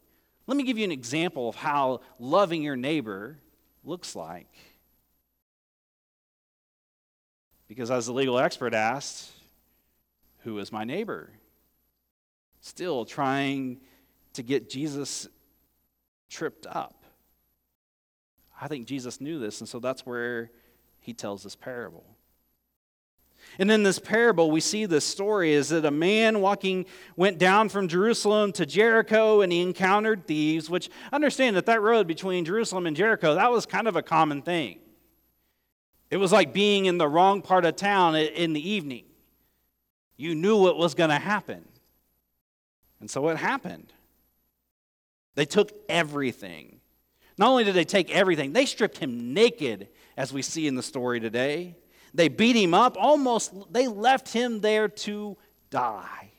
Let 0.45 0.57
me 0.57 0.63
give 0.63 0.77
you 0.77 0.83
an 0.83 0.91
example 0.91 1.47
of 1.49 1.55
how 1.55 2.01
loving 2.19 2.63
your 2.63 2.75
neighbor 2.75 3.37
looks 3.83 4.15
like. 4.15 4.47
Because 7.67 7.91
as 7.91 8.07
the 8.07 8.13
legal 8.13 8.39
expert 8.39 8.73
asked, 8.73 9.31
Who 10.39 10.57
is 10.59 10.71
my 10.71 10.83
neighbor? 10.83 11.29
Still 12.59 13.05
trying 13.05 13.79
to 14.33 14.43
get 14.43 14.69
Jesus 14.69 15.29
tripped 16.29 16.67
up. 16.67 17.03
I 18.59 18.67
think 18.67 18.87
Jesus 18.87 19.21
knew 19.21 19.39
this, 19.39 19.61
and 19.61 19.69
so 19.69 19.79
that's 19.79 20.05
where 20.05 20.51
he 20.99 21.13
tells 21.13 21.43
this 21.43 21.55
parable. 21.55 22.16
And 23.59 23.71
in 23.71 23.83
this 23.83 23.97
parable, 23.97 24.51
we 24.51 24.61
see 24.61 24.85
this 24.85 25.05
story 25.05 25.53
is 25.53 25.69
that 25.69 25.85
a 25.85 25.91
man 25.91 26.41
walking 26.41 26.85
went 27.15 27.39
down 27.39 27.69
from 27.69 27.87
Jerusalem 27.87 28.51
to 28.53 28.65
Jericho 28.65 29.41
and 29.41 29.51
he 29.51 29.61
encountered 29.61 30.27
thieves, 30.27 30.69
which 30.69 30.89
understand 31.11 31.55
that 31.55 31.65
that 31.65 31.81
road 31.81 32.07
between 32.07 32.45
Jerusalem 32.45 32.85
and 32.85 32.95
Jericho, 32.95 33.35
that 33.35 33.51
was 33.51 33.65
kind 33.65 33.87
of 33.87 33.95
a 33.95 34.03
common 34.03 34.41
thing. 34.41 34.79
It 36.11 36.17
was 36.17 36.31
like 36.31 36.53
being 36.53 36.85
in 36.85 36.97
the 36.97 37.07
wrong 37.07 37.41
part 37.41 37.65
of 37.65 37.75
town 37.75 38.15
in 38.15 38.53
the 38.53 38.69
evening. 38.69 39.05
You 40.15 40.35
knew 40.35 40.57
what 40.57 40.77
was 40.77 40.93
going 40.93 41.09
to 41.09 41.19
happen. 41.19 41.65
And 42.99 43.09
so 43.09 43.21
what 43.21 43.37
happened? 43.37 43.91
They 45.35 45.45
took 45.45 45.71
everything. 45.89 46.79
Not 47.37 47.49
only 47.49 47.63
did 47.63 47.75
they 47.75 47.85
take 47.85 48.09
everything, 48.09 48.53
they 48.53 48.65
stripped 48.65 48.97
him 48.97 49.33
naked, 49.33 49.89
as 50.15 50.33
we 50.33 50.41
see 50.41 50.65
in 50.65 50.75
the 50.75 50.81
story 50.81 51.19
today. 51.19 51.75
They 52.13 52.27
beat 52.27 52.55
him 52.55 52.73
up, 52.73 52.95
almost, 52.99 53.53
they 53.71 53.87
left 53.87 54.31
him 54.31 54.61
there 54.61 54.87
to 54.87 55.37
die. 55.69 56.31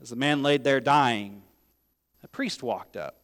As 0.00 0.10
the 0.10 0.16
man 0.16 0.42
laid 0.42 0.64
there 0.64 0.80
dying, 0.80 1.42
a 2.22 2.28
priest 2.28 2.62
walked 2.62 2.96
up. 2.96 3.23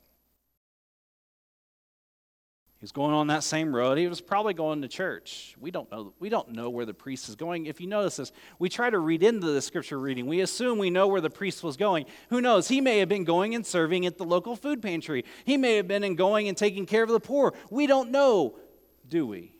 He 2.80 2.84
was 2.84 2.92
going 2.92 3.12
on 3.12 3.26
that 3.26 3.44
same 3.44 3.76
road. 3.76 3.98
He 3.98 4.06
was 4.06 4.22
probably 4.22 4.54
going 4.54 4.80
to 4.80 4.88
church. 4.88 5.54
We 5.60 5.70
don't 5.70 5.90
know. 5.90 6.14
We 6.18 6.30
don't 6.30 6.52
know 6.52 6.70
where 6.70 6.86
the 6.86 6.94
priest 6.94 7.28
is 7.28 7.36
going. 7.36 7.66
If 7.66 7.78
you 7.78 7.86
notice 7.86 8.16
this, 8.16 8.32
we 8.58 8.70
try 8.70 8.88
to 8.88 8.98
read 8.98 9.22
into 9.22 9.48
the 9.48 9.60
scripture 9.60 9.98
reading. 9.98 10.24
We 10.24 10.40
assume 10.40 10.78
we 10.78 10.88
know 10.88 11.06
where 11.06 11.20
the 11.20 11.28
priest 11.28 11.62
was 11.62 11.76
going. 11.76 12.06
Who 12.30 12.40
knows? 12.40 12.68
He 12.68 12.80
may 12.80 13.00
have 13.00 13.08
been 13.10 13.24
going 13.24 13.54
and 13.54 13.66
serving 13.66 14.06
at 14.06 14.16
the 14.16 14.24
local 14.24 14.56
food 14.56 14.80
pantry. 14.80 15.26
He 15.44 15.58
may 15.58 15.76
have 15.76 15.88
been 15.88 16.14
going 16.14 16.48
and 16.48 16.56
taking 16.56 16.86
care 16.86 17.02
of 17.02 17.10
the 17.10 17.20
poor. 17.20 17.52
We 17.68 17.86
don't 17.86 18.12
know, 18.12 18.58
do 19.06 19.26
we? 19.26 19.52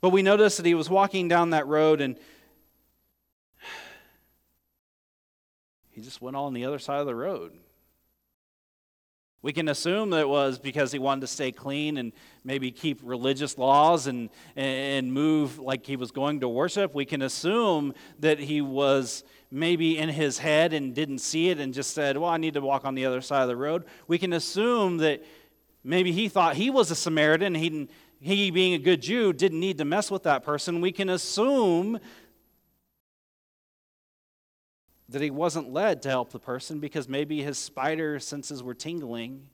But 0.00 0.08
we 0.08 0.22
notice 0.22 0.56
that 0.56 0.64
he 0.64 0.72
was 0.72 0.88
walking 0.88 1.28
down 1.28 1.50
that 1.50 1.66
road 1.66 2.00
and 2.00 2.18
he 5.90 6.00
just 6.00 6.22
went 6.22 6.34
on 6.34 6.54
the 6.54 6.64
other 6.64 6.78
side 6.78 7.00
of 7.00 7.06
the 7.06 7.14
road. 7.14 7.52
We 9.42 9.52
can 9.52 9.68
assume 9.68 10.10
that 10.10 10.20
it 10.20 10.28
was 10.28 10.60
because 10.60 10.92
he 10.92 11.00
wanted 11.00 11.22
to 11.22 11.26
stay 11.26 11.50
clean 11.50 11.96
and 11.96 12.12
maybe 12.44 12.70
keep 12.70 13.00
religious 13.02 13.58
laws 13.58 14.06
and, 14.06 14.30
and 14.54 15.12
move 15.12 15.58
like 15.58 15.84
he 15.84 15.96
was 15.96 16.12
going 16.12 16.40
to 16.40 16.48
worship. 16.48 16.94
We 16.94 17.04
can 17.04 17.22
assume 17.22 17.92
that 18.20 18.38
he 18.38 18.60
was 18.60 19.24
maybe 19.50 19.98
in 19.98 20.08
his 20.08 20.38
head 20.38 20.72
and 20.72 20.94
didn't 20.94 21.18
see 21.18 21.50
it 21.50 21.58
and 21.58 21.74
just 21.74 21.92
said, 21.92 22.16
Well, 22.16 22.30
I 22.30 22.36
need 22.36 22.54
to 22.54 22.60
walk 22.60 22.84
on 22.84 22.94
the 22.94 23.04
other 23.04 23.20
side 23.20 23.42
of 23.42 23.48
the 23.48 23.56
road. 23.56 23.84
We 24.06 24.16
can 24.16 24.32
assume 24.32 24.98
that 24.98 25.24
maybe 25.82 26.12
he 26.12 26.28
thought 26.28 26.54
he 26.54 26.70
was 26.70 26.92
a 26.92 26.96
Samaritan. 26.96 27.56
He, 27.56 27.88
he 28.20 28.52
being 28.52 28.74
a 28.74 28.78
good 28.78 29.02
Jew, 29.02 29.32
didn't 29.32 29.58
need 29.58 29.78
to 29.78 29.84
mess 29.84 30.08
with 30.08 30.22
that 30.22 30.44
person. 30.44 30.80
We 30.80 30.92
can 30.92 31.08
assume 31.08 31.98
that 35.12 35.22
he 35.22 35.30
wasn't 35.30 35.72
led 35.72 36.02
to 36.02 36.08
help 36.08 36.32
the 36.32 36.38
person 36.38 36.80
because 36.80 37.08
maybe 37.08 37.42
his 37.42 37.58
spider 37.58 38.18
senses 38.18 38.62
were 38.62 38.74
tingling 38.74 39.48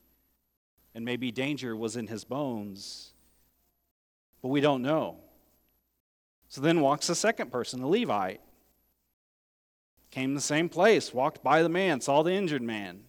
and 0.94 1.04
maybe 1.04 1.30
danger 1.30 1.76
was 1.76 1.96
in 1.96 2.06
his 2.06 2.24
bones. 2.24 3.12
But 4.42 4.48
we 4.48 4.60
don't 4.60 4.82
know. 4.82 5.18
So 6.48 6.60
then 6.60 6.80
walks 6.80 7.06
the 7.06 7.14
second 7.14 7.52
person, 7.52 7.80
the 7.80 7.86
Levite. 7.86 8.40
Came 10.10 10.34
the 10.34 10.40
same 10.40 10.68
place, 10.68 11.12
walked 11.12 11.44
by 11.44 11.62
the 11.62 11.68
man, 11.68 12.00
saw 12.00 12.22
the 12.22 12.32
injured 12.32 12.62
man, 12.62 13.02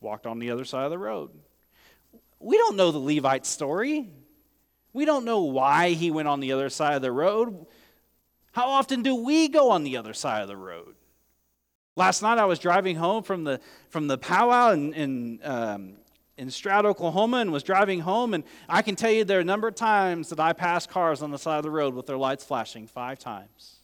walked 0.00 0.26
on 0.26 0.38
the 0.38 0.50
other 0.50 0.64
side 0.64 0.84
of 0.84 0.90
the 0.90 0.98
road. 0.98 1.30
We 2.38 2.56
don't 2.56 2.76
know 2.76 2.92
the 2.92 2.98
Levite 2.98 3.44
story. 3.44 4.08
We 4.92 5.04
don't 5.04 5.24
know 5.24 5.40
why 5.40 5.90
he 5.90 6.10
went 6.10 6.28
on 6.28 6.40
the 6.40 6.52
other 6.52 6.70
side 6.70 6.94
of 6.94 7.02
the 7.02 7.10
road. 7.10 7.66
How 8.52 8.68
often 8.68 9.02
do 9.02 9.14
we 9.14 9.48
go 9.48 9.70
on 9.70 9.82
the 9.82 9.96
other 9.96 10.14
side 10.14 10.42
of 10.42 10.48
the 10.48 10.56
road? 10.56 10.94
Last 11.98 12.22
night 12.22 12.38
I 12.38 12.44
was 12.44 12.60
driving 12.60 12.94
home 12.94 13.24
from 13.24 13.42
the, 13.42 13.60
from 13.88 14.06
the 14.06 14.16
powwow 14.16 14.70
in, 14.70 14.94
in, 14.94 15.40
um, 15.42 15.94
in 16.36 16.48
Stroud, 16.48 16.86
Oklahoma, 16.86 17.38
and 17.38 17.50
was 17.50 17.64
driving 17.64 17.98
home. 17.98 18.34
And 18.34 18.44
I 18.68 18.82
can 18.82 18.94
tell 18.94 19.10
you 19.10 19.24
there 19.24 19.38
are 19.38 19.40
a 19.40 19.44
number 19.44 19.66
of 19.66 19.74
times 19.74 20.28
that 20.28 20.38
I 20.38 20.52
passed 20.52 20.88
cars 20.90 21.22
on 21.22 21.32
the 21.32 21.38
side 21.40 21.56
of 21.56 21.64
the 21.64 21.72
road 21.72 21.94
with 21.94 22.06
their 22.06 22.16
lights 22.16 22.44
flashing. 22.44 22.86
Five 22.86 23.18
times. 23.18 23.78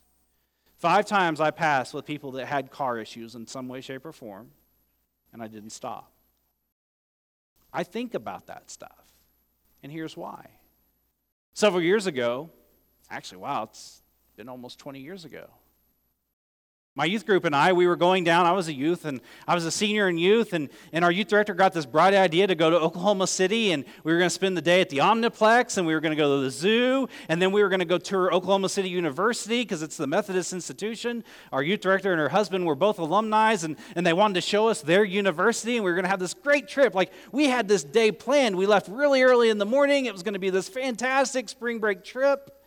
Five 0.77 1.07
times 1.07 1.41
I 1.41 1.51
passed 1.51 1.93
with 1.93 2.07
people 2.07 2.31
that 2.33 2.47
had 2.47 2.71
car 2.71 3.01
issues 3.01 3.35
in 3.35 3.49
some 3.49 3.67
way, 3.67 3.81
shape, 3.81 4.07
or 4.07 4.13
form, 4.13 4.53
and 5.33 5.43
I 5.43 5.49
didn't 5.49 5.71
stop. 5.71 6.13
I 7.73 7.83
think 7.83 8.15
about 8.15 8.47
that 8.47 8.71
stuff, 8.71 9.13
and 9.83 9.91
here's 9.91 10.17
why. 10.17 10.51
Several 11.53 11.83
years 11.83 12.07
ago, 12.07 12.51
actually, 13.11 13.39
wow, 13.39 13.65
it's 13.65 14.03
been 14.37 14.49
almost 14.49 14.79
20 14.79 15.01
years 15.01 15.25
ago. 15.25 15.49
My 16.97 17.07
youth 17.07 17.27
group 17.27 17.45
and 17.45 17.57
I, 17.57 17.73
we 17.73 17.89
were 17.89 17.97
going 17.97 18.23
down. 18.23 18.47
I 18.47 18.53
was 18.53 18.69
a 18.69 18.73
youth 18.73 19.05
and 19.05 19.21
I 19.49 19.57
was 19.57 19.65
a 19.65 19.73
senior 19.73 20.09
in 20.09 20.17
youth, 20.17 20.53
and, 20.53 20.69
and 20.93 21.05
our 21.05 21.11
youth 21.11 21.27
director 21.27 21.53
got 21.53 21.73
this 21.73 21.87
bright 21.87 22.15
idea 22.15 22.47
to 22.47 22.55
go 22.55 22.71
to 22.71 22.79
Oklahoma 22.79 23.27
City, 23.27 23.73
and 23.73 23.85
we 24.05 24.13
were 24.13 24.19
going 24.19 24.29
to 24.29 24.35
spend 24.35 24.57
the 24.57 24.63
day 24.63 24.81
at 24.81 24.91
the 24.91 24.99
Omniplex, 24.99 25.77
and 25.77 25.89
we 25.89 25.93
were 25.93 25.99
going 25.99 26.13
to 26.13 26.17
go 26.17 26.37
to 26.37 26.45
the 26.45 26.53
zoo, 26.53 27.09
and 27.29 27.43
then 27.43 27.51
we 27.51 27.65
were 27.65 27.69
going 27.69 27.81
to 27.81 27.85
go 27.85 27.99
tour 27.99 28.33
Oklahoma 28.33 28.69
City 28.69 28.89
University 28.89 29.63
because 29.63 29.83
it's 29.83 29.97
the 29.97 30.07
Methodist 30.07 30.53
institution. 30.53 31.25
Our 31.51 31.65
youth 31.65 31.81
director 31.81 32.13
and 32.13 32.21
her 32.21 32.29
husband 32.29 32.65
were 32.65 32.77
both 32.77 33.01
alumni, 33.01 33.57
and, 33.61 33.77
and 33.97 34.07
they 34.07 34.13
wanted 34.13 34.35
to 34.35 34.41
show 34.43 34.69
us 34.69 34.81
their 34.81 35.03
university, 35.03 35.75
and 35.75 35.85
we 35.85 35.91
were 35.91 35.97
going 35.97 36.05
to 36.05 36.11
have 36.11 36.21
this 36.21 36.35
great 36.35 36.69
trip. 36.69 36.95
Like, 36.95 37.13
we 37.33 37.47
had 37.47 37.67
this 37.67 37.83
day 37.83 38.13
planned. 38.13 38.55
We 38.55 38.67
left 38.67 38.87
really 38.87 39.25
early 39.25 39.51
in 39.51 39.59
the 39.59 39.67
morning. 39.67 40.07
It 40.07 40.13
was 40.13 40.23
going 40.23 40.35
to 40.35 40.39
be 40.39 40.51
this 40.51 40.69
fantastic 40.69 41.49
spring 41.49 41.81
break 41.81 42.05
trip. 42.05 42.64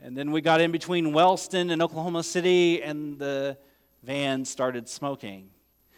And 0.00 0.16
then 0.16 0.30
we 0.30 0.40
got 0.40 0.60
in 0.60 0.70
between 0.70 1.12
Wellston 1.12 1.70
and 1.70 1.82
Oklahoma 1.82 2.22
City, 2.22 2.82
and 2.82 3.18
the 3.18 3.58
van 4.02 4.44
started 4.44 4.88
smoking. 4.88 5.50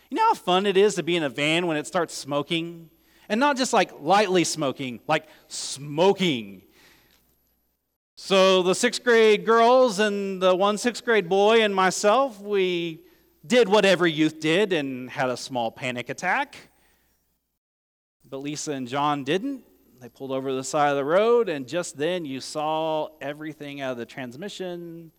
You 0.08 0.16
know 0.16 0.26
how 0.28 0.34
fun 0.34 0.66
it 0.66 0.76
is 0.76 0.94
to 0.94 1.02
be 1.02 1.16
in 1.16 1.22
a 1.22 1.28
van 1.28 1.66
when 1.66 1.76
it 1.76 1.86
starts 1.86 2.14
smoking? 2.14 2.90
And 3.28 3.38
not 3.38 3.56
just 3.56 3.72
like 3.72 3.92
lightly 4.00 4.42
smoking, 4.44 5.00
like 5.06 5.26
smoking. 5.48 6.62
So 8.16 8.62
the 8.62 8.74
sixth 8.74 9.04
grade 9.04 9.46
girls 9.46 9.98
and 9.98 10.42
the 10.42 10.54
one 10.54 10.78
sixth 10.78 11.04
grade 11.04 11.28
boy 11.28 11.62
and 11.62 11.74
myself, 11.74 12.40
we 12.40 13.02
did 13.46 13.68
what 13.68 13.84
every 13.84 14.12
youth 14.12 14.40
did 14.40 14.72
and 14.72 15.08
had 15.08 15.30
a 15.30 15.36
small 15.36 15.70
panic 15.70 16.08
attack. 16.08 16.56
But 18.28 18.38
Lisa 18.38 18.72
and 18.72 18.88
John 18.88 19.24
didn't. 19.24 19.64
They 20.00 20.08
pulled 20.08 20.32
over 20.32 20.48
to 20.48 20.54
the 20.54 20.64
side 20.64 20.90
of 20.90 20.96
the 20.96 21.04
road, 21.04 21.50
and 21.50 21.68
just 21.68 21.98
then 21.98 22.24
you 22.24 22.40
saw 22.40 23.08
everything 23.20 23.82
out 23.82 23.92
of 23.92 23.98
the 23.98 24.06
transmission 24.06 25.12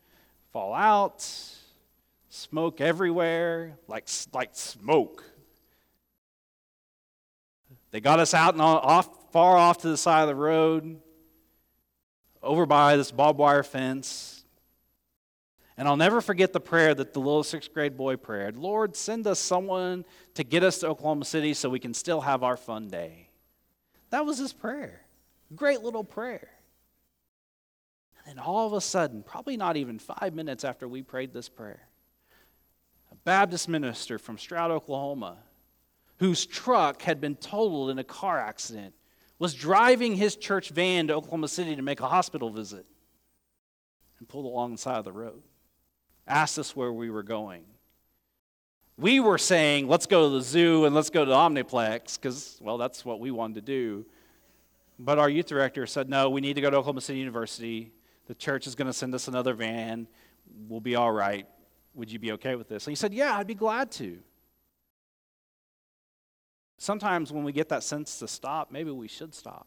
fall 0.51 0.73
out, 0.73 1.23
smoke 2.29 2.81
everywhere, 2.81 3.77
like, 3.87 4.07
like 4.33 4.49
smoke. 4.53 5.23
They 7.91 8.01
got 8.01 8.19
us 8.19 8.33
out 8.33 8.53
and 8.53 8.61
off, 8.61 9.31
far 9.31 9.55
off 9.55 9.79
to 9.79 9.89
the 9.89 9.97
side 9.97 10.23
of 10.23 10.29
the 10.29 10.35
road, 10.35 10.99
over 12.41 12.65
by 12.65 12.97
this 12.97 13.11
barbed 13.11 13.37
wire 13.37 13.63
fence. 13.63 14.43
And 15.77 15.87
I'll 15.87 15.97
never 15.97 16.21
forget 16.21 16.53
the 16.53 16.59
prayer 16.59 16.95
that 16.95 17.13
the 17.13 17.19
little 17.19 17.43
sixth 17.43 17.73
grade 17.73 17.95
boy 17.95 18.15
prayed 18.15 18.55
Lord, 18.55 18.95
send 18.95 19.27
us 19.27 19.39
someone 19.39 20.05
to 20.33 20.43
get 20.43 20.63
us 20.63 20.79
to 20.79 20.87
Oklahoma 20.87 21.25
City 21.25 21.53
so 21.53 21.69
we 21.69 21.79
can 21.79 21.93
still 21.93 22.21
have 22.21 22.43
our 22.43 22.57
fun 22.57 22.87
day. 22.87 23.30
That 24.11 24.25
was 24.25 24.37
his 24.37 24.53
prayer. 24.53 25.01
Great 25.55 25.81
little 25.81 26.03
prayer. 26.03 26.49
And 28.17 28.37
then 28.37 28.43
all 28.43 28.67
of 28.67 28.73
a 28.73 28.81
sudden, 28.81 29.23
probably 29.23 29.57
not 29.57 29.77
even 29.77 29.97
five 29.97 30.33
minutes 30.33 30.63
after 30.63 30.87
we 30.87 31.01
prayed 31.01 31.33
this 31.33 31.49
prayer, 31.49 31.87
a 33.11 33.15
Baptist 33.15 33.67
minister 33.67 34.19
from 34.19 34.37
Stroud, 34.37 34.69
Oklahoma, 34.69 35.37
whose 36.19 36.45
truck 36.45 37.01
had 37.01 37.19
been 37.19 37.35
totaled 37.35 37.89
in 37.89 37.97
a 37.97 38.03
car 38.03 38.39
accident, 38.39 38.93
was 39.39 39.55
driving 39.55 40.15
his 40.15 40.35
church 40.35 40.69
van 40.69 41.07
to 41.07 41.15
Oklahoma 41.15 41.47
City 41.47 41.75
to 41.75 41.81
make 41.81 41.99
a 41.99 42.07
hospital 42.07 42.51
visit 42.51 42.85
and 44.19 44.29
pulled 44.29 44.45
along 44.45 44.71
the 44.71 44.77
side 44.77 44.99
of 44.99 45.05
the 45.05 45.11
road. 45.11 45.41
Asked 46.27 46.59
us 46.59 46.75
where 46.75 46.93
we 46.93 47.09
were 47.09 47.23
going. 47.23 47.63
We 49.01 49.19
were 49.19 49.39
saying, 49.39 49.87
let's 49.87 50.05
go 50.05 50.29
to 50.29 50.35
the 50.35 50.43
zoo 50.43 50.85
and 50.85 50.93
let's 50.93 51.09
go 51.09 51.25
to 51.25 51.29
the 51.29 51.35
Omniplex, 51.35 52.17
because, 52.21 52.59
well, 52.61 52.77
that's 52.77 53.03
what 53.03 53.19
we 53.19 53.31
wanted 53.31 53.55
to 53.55 53.61
do. 53.61 54.05
But 54.99 55.17
our 55.17 55.27
youth 55.27 55.47
director 55.47 55.87
said, 55.87 56.07
no, 56.07 56.29
we 56.29 56.39
need 56.39 56.53
to 56.53 56.61
go 56.61 56.69
to 56.69 56.77
Oklahoma 56.77 57.01
City 57.01 57.17
University. 57.17 57.91
The 58.27 58.35
church 58.35 58.67
is 58.67 58.75
going 58.75 58.85
to 58.85 58.93
send 58.93 59.15
us 59.15 59.27
another 59.27 59.55
van. 59.55 60.07
We'll 60.69 60.81
be 60.81 60.95
all 60.95 61.11
right. 61.11 61.47
Would 61.95 62.11
you 62.11 62.19
be 62.19 62.33
okay 62.33 62.55
with 62.55 62.69
this? 62.69 62.85
And 62.85 62.91
he 62.91 62.95
said, 62.95 63.11
yeah, 63.11 63.35
I'd 63.35 63.47
be 63.47 63.55
glad 63.55 63.89
to. 63.93 64.19
Sometimes 66.77 67.31
when 67.31 67.43
we 67.43 67.53
get 67.53 67.69
that 67.69 67.81
sense 67.81 68.19
to 68.19 68.27
stop, 68.27 68.71
maybe 68.71 68.91
we 68.91 69.07
should 69.07 69.33
stop 69.33 69.65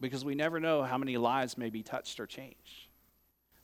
because 0.00 0.24
we 0.24 0.36
never 0.36 0.60
know 0.60 0.84
how 0.84 0.96
many 0.96 1.16
lives 1.16 1.58
may 1.58 1.70
be 1.70 1.82
touched 1.82 2.20
or 2.20 2.28
changed. 2.28 2.86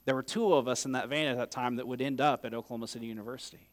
There 0.05 0.17
were 0.17 0.25
two 0.25 0.53
of 0.53 0.67
us 0.67 0.85
in 0.85 0.93
that 0.93 1.09
van 1.09 1.27
at 1.27 1.37
that 1.37 1.53
time 1.53 1.77
that 1.77 1.87
would 1.87 2.03
end 2.03 2.21
up 2.21 2.45
at 2.45 2.55
Oklahoma 2.55 2.89
City 2.89 3.07
University. 3.07 3.69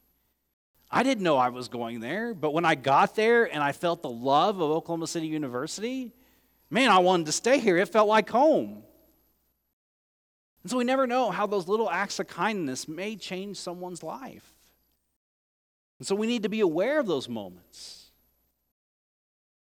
I 0.90 1.04
didn't 1.04 1.24
know 1.24 1.38
I 1.38 1.50
was 1.50 1.68
going 1.68 2.00
there, 2.00 2.34
but 2.34 2.54
when 2.54 2.64
I 2.64 2.76
got 2.76 3.16
there 3.16 3.52
and 3.52 3.62
I 3.62 3.72
felt 3.72 4.02
the 4.02 4.10
love 4.10 4.58
of 4.62 4.70
Oklahoma 4.70 5.08
City 5.08 5.28
University, 5.28 6.14
man, 6.70 6.90
I 6.90 7.00
wanted 7.00 7.26
to 7.26 7.32
stay 7.32 7.60
here. 7.60 7.78
It 7.78 7.90
felt 7.90 8.08
like 8.08 8.30
home. 8.30 8.84
And 10.64 10.72
so 10.72 10.78
we 10.78 10.84
never 10.84 11.06
know 11.06 11.32
how 11.32 11.48
those 11.48 11.68
little 11.68 11.90
acts 11.90 12.20
of 12.20 12.28
kindness 12.28 12.88
may 12.88 13.16
change 13.16 13.58
someone's 13.58 14.04
life. 14.04 14.52
And 16.00 16.08
so 16.08 16.16
we 16.16 16.28
need 16.28 16.44
to 16.44 16.50
be 16.50 16.62
aware 16.62 17.00
of 17.00 17.08
those 17.08 17.30
moments, 17.30 18.12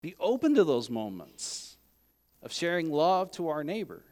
be 0.02 0.16
open 0.20 0.56
to 0.56 0.64
those 0.64 0.90
moments 0.90 1.78
of 2.42 2.52
sharing 2.52 2.92
love 2.92 3.32
to 3.32 3.50
our 3.50 3.64
neighbor. 3.64 4.04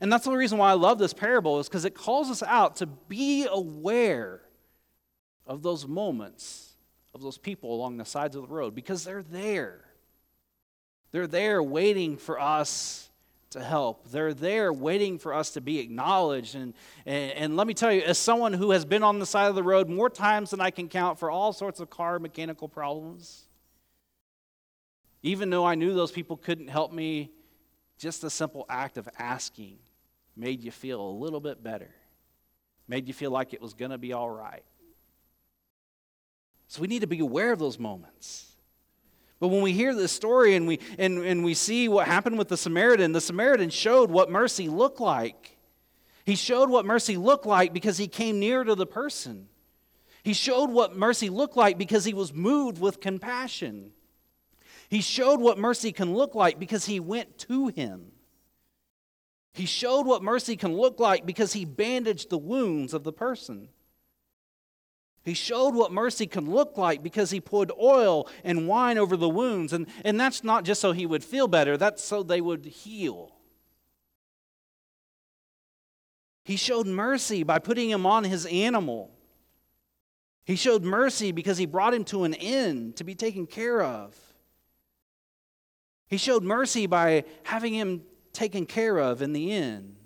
And 0.00 0.12
that's 0.12 0.24
the 0.24 0.32
reason 0.32 0.58
why 0.58 0.70
I 0.70 0.74
love 0.74 0.98
this 0.98 1.12
parable, 1.12 1.60
is 1.60 1.68
because 1.68 1.84
it 1.84 1.94
calls 1.94 2.30
us 2.30 2.42
out 2.42 2.76
to 2.76 2.86
be 2.86 3.46
aware 3.50 4.40
of 5.46 5.62
those 5.62 5.86
moments 5.86 6.74
of 7.14 7.22
those 7.22 7.38
people 7.38 7.72
along 7.72 7.96
the 7.96 8.04
sides 8.04 8.34
of 8.34 8.42
the 8.42 8.54
road 8.54 8.74
because 8.74 9.04
they're 9.04 9.22
there. 9.22 9.80
They're 11.12 11.28
there 11.28 11.62
waiting 11.62 12.16
for 12.16 12.40
us 12.40 13.08
to 13.50 13.62
help. 13.62 14.10
They're 14.10 14.34
there 14.34 14.72
waiting 14.72 15.18
for 15.18 15.32
us 15.32 15.50
to 15.50 15.60
be 15.60 15.78
acknowledged. 15.78 16.56
And, 16.56 16.74
and, 17.06 17.32
and, 17.32 17.56
let 17.56 17.68
me 17.68 17.74
tell 17.74 17.92
you, 17.92 18.02
as 18.02 18.18
someone 18.18 18.52
who 18.52 18.72
has 18.72 18.84
been 18.84 19.04
on 19.04 19.20
the 19.20 19.26
side 19.26 19.46
of 19.46 19.54
the 19.54 19.62
road 19.62 19.88
more 19.88 20.10
times 20.10 20.50
than 20.50 20.60
I 20.60 20.70
can 20.70 20.88
count 20.88 21.20
for 21.20 21.30
all 21.30 21.52
sorts 21.52 21.78
of 21.78 21.88
car 21.88 22.18
mechanical 22.18 22.68
problems, 22.68 23.44
even 25.22 25.50
though 25.50 25.64
I 25.64 25.76
knew 25.76 25.94
those 25.94 26.10
people 26.10 26.36
couldn't 26.36 26.66
help 26.66 26.92
me, 26.92 27.30
just 27.96 28.20
the 28.20 28.30
simple 28.30 28.66
act 28.68 28.96
of 28.96 29.08
asking 29.18 29.78
made 30.36 30.64
you 30.64 30.72
feel 30.72 31.00
a 31.00 31.12
little 31.12 31.40
bit 31.40 31.62
better, 31.62 31.90
made 32.88 33.06
you 33.06 33.14
feel 33.14 33.30
like 33.30 33.54
it 33.54 33.62
was 33.62 33.72
going 33.72 33.92
to 33.92 33.98
be 33.98 34.12
all 34.12 34.28
right. 34.28 34.64
So 36.74 36.80
we 36.80 36.88
need 36.88 37.02
to 37.02 37.06
be 37.06 37.20
aware 37.20 37.52
of 37.52 37.60
those 37.60 37.78
moments. 37.78 38.50
But 39.38 39.46
when 39.46 39.62
we 39.62 39.72
hear 39.72 39.94
this 39.94 40.10
story 40.10 40.56
and 40.56 40.66
we, 40.66 40.80
and, 40.98 41.18
and 41.18 41.44
we 41.44 41.54
see 41.54 41.86
what 41.86 42.08
happened 42.08 42.36
with 42.36 42.48
the 42.48 42.56
Samaritan, 42.56 43.12
the 43.12 43.20
Samaritan 43.20 43.70
showed 43.70 44.10
what 44.10 44.28
mercy 44.28 44.68
looked 44.68 44.98
like. 44.98 45.56
He 46.24 46.34
showed 46.34 46.68
what 46.68 46.84
mercy 46.84 47.16
looked 47.16 47.46
like 47.46 47.72
because 47.72 47.96
he 47.96 48.08
came 48.08 48.40
near 48.40 48.64
to 48.64 48.74
the 48.74 48.86
person. 48.86 49.46
He 50.24 50.32
showed 50.32 50.68
what 50.68 50.96
mercy 50.96 51.28
looked 51.28 51.56
like 51.56 51.78
because 51.78 52.04
he 52.04 52.12
was 52.12 52.34
moved 52.34 52.80
with 52.80 53.00
compassion. 53.00 53.92
He 54.88 55.00
showed 55.00 55.40
what 55.40 55.58
mercy 55.58 55.92
can 55.92 56.12
look 56.12 56.34
like 56.34 56.58
because 56.58 56.86
he 56.86 56.98
went 56.98 57.38
to 57.38 57.68
him. 57.68 58.10
He 59.52 59.66
showed 59.66 60.08
what 60.08 60.24
mercy 60.24 60.56
can 60.56 60.76
look 60.76 60.98
like 60.98 61.24
because 61.24 61.52
he 61.52 61.64
bandaged 61.64 62.30
the 62.30 62.38
wounds 62.38 62.94
of 62.94 63.04
the 63.04 63.12
person. 63.12 63.68
He 65.24 65.32
showed 65.32 65.74
what 65.74 65.90
mercy 65.90 66.26
can 66.26 66.50
look 66.50 66.76
like 66.76 67.02
because 67.02 67.30
he 67.30 67.40
poured 67.40 67.72
oil 67.80 68.28
and 68.44 68.68
wine 68.68 68.98
over 68.98 69.16
the 69.16 69.28
wounds. 69.28 69.72
And, 69.72 69.86
and 70.04 70.20
that's 70.20 70.44
not 70.44 70.64
just 70.64 70.82
so 70.82 70.92
he 70.92 71.06
would 71.06 71.24
feel 71.24 71.48
better, 71.48 71.76
that's 71.78 72.04
so 72.04 72.22
they 72.22 72.42
would 72.42 72.66
heal. 72.66 73.32
He 76.44 76.56
showed 76.56 76.86
mercy 76.86 77.42
by 77.42 77.58
putting 77.58 77.88
him 77.88 78.04
on 78.04 78.24
his 78.24 78.44
animal. 78.44 79.10
He 80.44 80.56
showed 80.56 80.84
mercy 80.84 81.32
because 81.32 81.56
he 81.56 81.64
brought 81.64 81.94
him 81.94 82.04
to 82.04 82.24
an 82.24 82.34
inn 82.34 82.92
to 82.96 83.04
be 83.04 83.14
taken 83.14 83.46
care 83.46 83.80
of. 83.80 84.14
He 86.06 86.18
showed 86.18 86.42
mercy 86.42 86.86
by 86.86 87.24
having 87.44 87.72
him 87.72 88.02
taken 88.34 88.66
care 88.66 88.98
of 88.98 89.22
in 89.22 89.32
the 89.32 89.52
inn. 89.52 89.96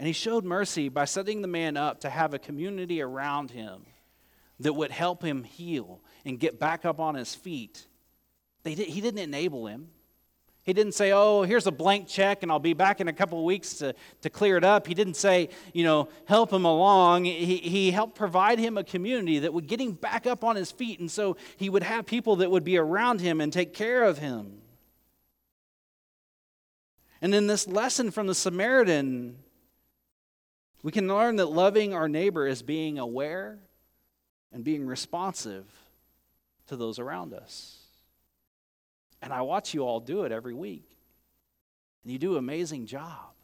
And 0.00 0.06
he 0.06 0.14
showed 0.14 0.46
mercy 0.46 0.88
by 0.88 1.04
setting 1.04 1.42
the 1.42 1.46
man 1.46 1.76
up 1.76 2.00
to 2.00 2.08
have 2.08 2.32
a 2.32 2.38
community 2.38 3.02
around 3.02 3.50
him 3.50 3.82
that 4.60 4.72
would 4.72 4.90
help 4.90 5.22
him 5.22 5.44
heal 5.44 6.00
and 6.24 6.40
get 6.40 6.58
back 6.58 6.86
up 6.86 6.98
on 6.98 7.16
his 7.16 7.34
feet. 7.34 7.86
Did, 8.64 8.78
he 8.78 9.02
didn't 9.02 9.20
enable 9.20 9.66
him. 9.66 9.88
He 10.62 10.72
didn't 10.72 10.94
say, 10.94 11.12
Oh, 11.12 11.42
here's 11.42 11.66
a 11.66 11.70
blank 11.70 12.08
check 12.08 12.42
and 12.42 12.50
I'll 12.50 12.58
be 12.58 12.72
back 12.72 13.02
in 13.02 13.08
a 13.08 13.12
couple 13.12 13.40
of 13.40 13.44
weeks 13.44 13.74
to, 13.74 13.94
to 14.22 14.30
clear 14.30 14.56
it 14.56 14.64
up. 14.64 14.86
He 14.86 14.94
didn't 14.94 15.16
say, 15.16 15.50
you 15.74 15.84
know, 15.84 16.08
help 16.24 16.50
him 16.50 16.64
along. 16.64 17.26
He, 17.26 17.58
he 17.58 17.90
helped 17.90 18.14
provide 18.14 18.58
him 18.58 18.78
a 18.78 18.84
community 18.84 19.40
that 19.40 19.52
would 19.52 19.66
get 19.66 19.82
him 19.82 19.92
back 19.92 20.26
up 20.26 20.44
on 20.44 20.56
his 20.56 20.72
feet. 20.72 21.00
And 21.00 21.10
so 21.10 21.36
he 21.58 21.68
would 21.68 21.82
have 21.82 22.06
people 22.06 22.36
that 22.36 22.50
would 22.50 22.64
be 22.64 22.78
around 22.78 23.20
him 23.20 23.38
and 23.38 23.52
take 23.52 23.74
care 23.74 24.04
of 24.04 24.16
him. 24.16 24.62
And 27.20 27.34
in 27.34 27.48
this 27.48 27.68
lesson 27.68 28.10
from 28.10 28.28
the 28.28 28.34
Samaritan, 28.34 29.36
we 30.82 30.92
can 30.92 31.08
learn 31.08 31.36
that 31.36 31.46
loving 31.46 31.94
our 31.94 32.08
neighbor 32.08 32.46
is 32.46 32.62
being 32.62 32.98
aware 32.98 33.58
and 34.52 34.64
being 34.64 34.86
responsive 34.86 35.66
to 36.68 36.76
those 36.76 36.98
around 36.98 37.34
us. 37.34 37.78
And 39.22 39.32
I 39.32 39.42
watch 39.42 39.74
you 39.74 39.82
all 39.82 40.00
do 40.00 40.24
it 40.24 40.32
every 40.32 40.54
week. 40.54 40.84
And 42.02 42.12
you 42.12 42.18
do 42.18 42.32
an 42.32 42.38
amazing 42.38 42.86
job. 42.86 43.34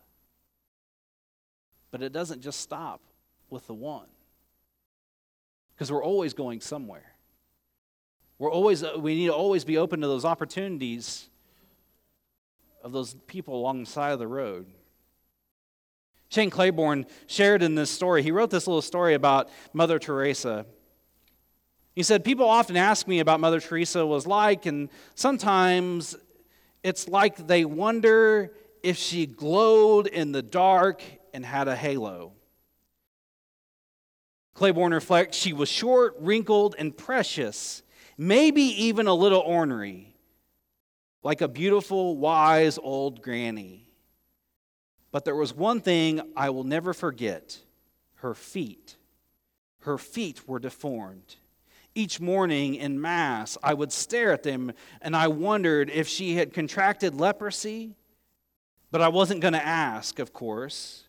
But 1.91 2.03
it 2.03 2.13
doesn't 2.13 2.41
just 2.41 2.61
stop 2.61 3.01
with 3.51 3.67
the 3.67 3.75
one. 3.75 4.07
Because 5.75 5.93
we're 5.93 6.05
always 6.05 6.33
going 6.33 6.63
somewhere. 6.63 7.13
We're 8.39 8.51
always, 8.53 8.83
uh, 8.83 8.95
we 8.99 9.15
need 9.15 9.27
to 9.27 9.35
always 9.35 9.65
be 9.65 9.77
open 9.77 10.01
to 10.01 10.07
those 10.07 10.25
opportunities 10.25 11.29
of 12.83 12.93
those 12.93 13.15
people 13.27 13.57
along 13.57 13.81
the 13.81 13.91
side 13.91 14.13
of 14.13 14.19
the 14.19 14.29
road. 14.29 14.67
Shane 16.29 16.51
Claiborne 16.51 17.07
shared 17.27 17.63
in 17.63 17.75
this 17.75 17.91
story, 17.91 18.23
he 18.23 18.31
wrote 18.31 18.51
this 18.51 18.67
little 18.67 18.83
story 18.83 19.15
about 19.15 19.49
Mother 19.73 19.99
Teresa. 19.99 20.67
He 21.95 22.03
said, 22.03 22.25
People 22.25 22.49
often 22.49 22.77
ask 22.77 23.09
me 23.09 23.21
about 23.21 23.41
Mother 23.41 23.61
Teresa 23.61 24.05
was 24.05 24.27
like, 24.27 24.67
and 24.67 24.91
sometimes 25.15 26.17
it's 26.83 27.09
like 27.09 27.47
they 27.47 27.65
wonder 27.65 28.53
if 28.83 28.97
she 28.97 29.27
glowed 29.27 30.07
in 30.07 30.33
the 30.33 30.43
dark 30.43 31.03
and 31.33 31.45
had 31.45 31.69
a 31.69 31.77
halo. 31.77 32.33
Claiborne 34.55 34.95
reflects, 34.95 35.37
she 35.37 35.53
was 35.53 35.69
short, 35.69 36.15
wrinkled, 36.19 36.75
and 36.79 36.97
precious, 36.97 37.83
maybe 38.17 38.63
even 38.63 39.07
a 39.07 39.15
little 39.15 39.41
ornery, 39.41 40.15
like 41.23 41.41
a 41.41 41.49
beautiful, 41.49 42.17
wise 42.17 42.79
old 42.79 43.21
granny. 43.21 43.86
But 45.17 45.25
there 45.25 45.35
was 45.35 45.55
one 45.55 45.81
thing 45.81 46.21
I 46.37 46.51
will 46.51 46.65
never 46.65 46.93
forget 46.93 47.57
her 48.17 48.35
feet. 48.35 48.97
Her 49.79 49.97
feet 49.97 50.47
were 50.47 50.59
deformed. 50.59 51.37
Each 51.95 52.21
morning 52.21 52.75
in 52.75 53.01
Mass, 53.01 53.57
I 53.63 53.73
would 53.73 53.93
stare 53.93 54.31
at 54.31 54.43
them 54.43 54.75
and 55.01 55.17
I 55.17 55.29
wondered 55.29 55.89
if 55.89 56.07
she 56.07 56.35
had 56.35 56.53
contracted 56.53 57.15
leprosy. 57.15 57.95
But 58.91 59.01
I 59.01 59.09
wasn't 59.09 59.41
going 59.41 59.55
to 59.55 59.67
ask, 59.67 60.19
of 60.19 60.35
course. 60.35 61.05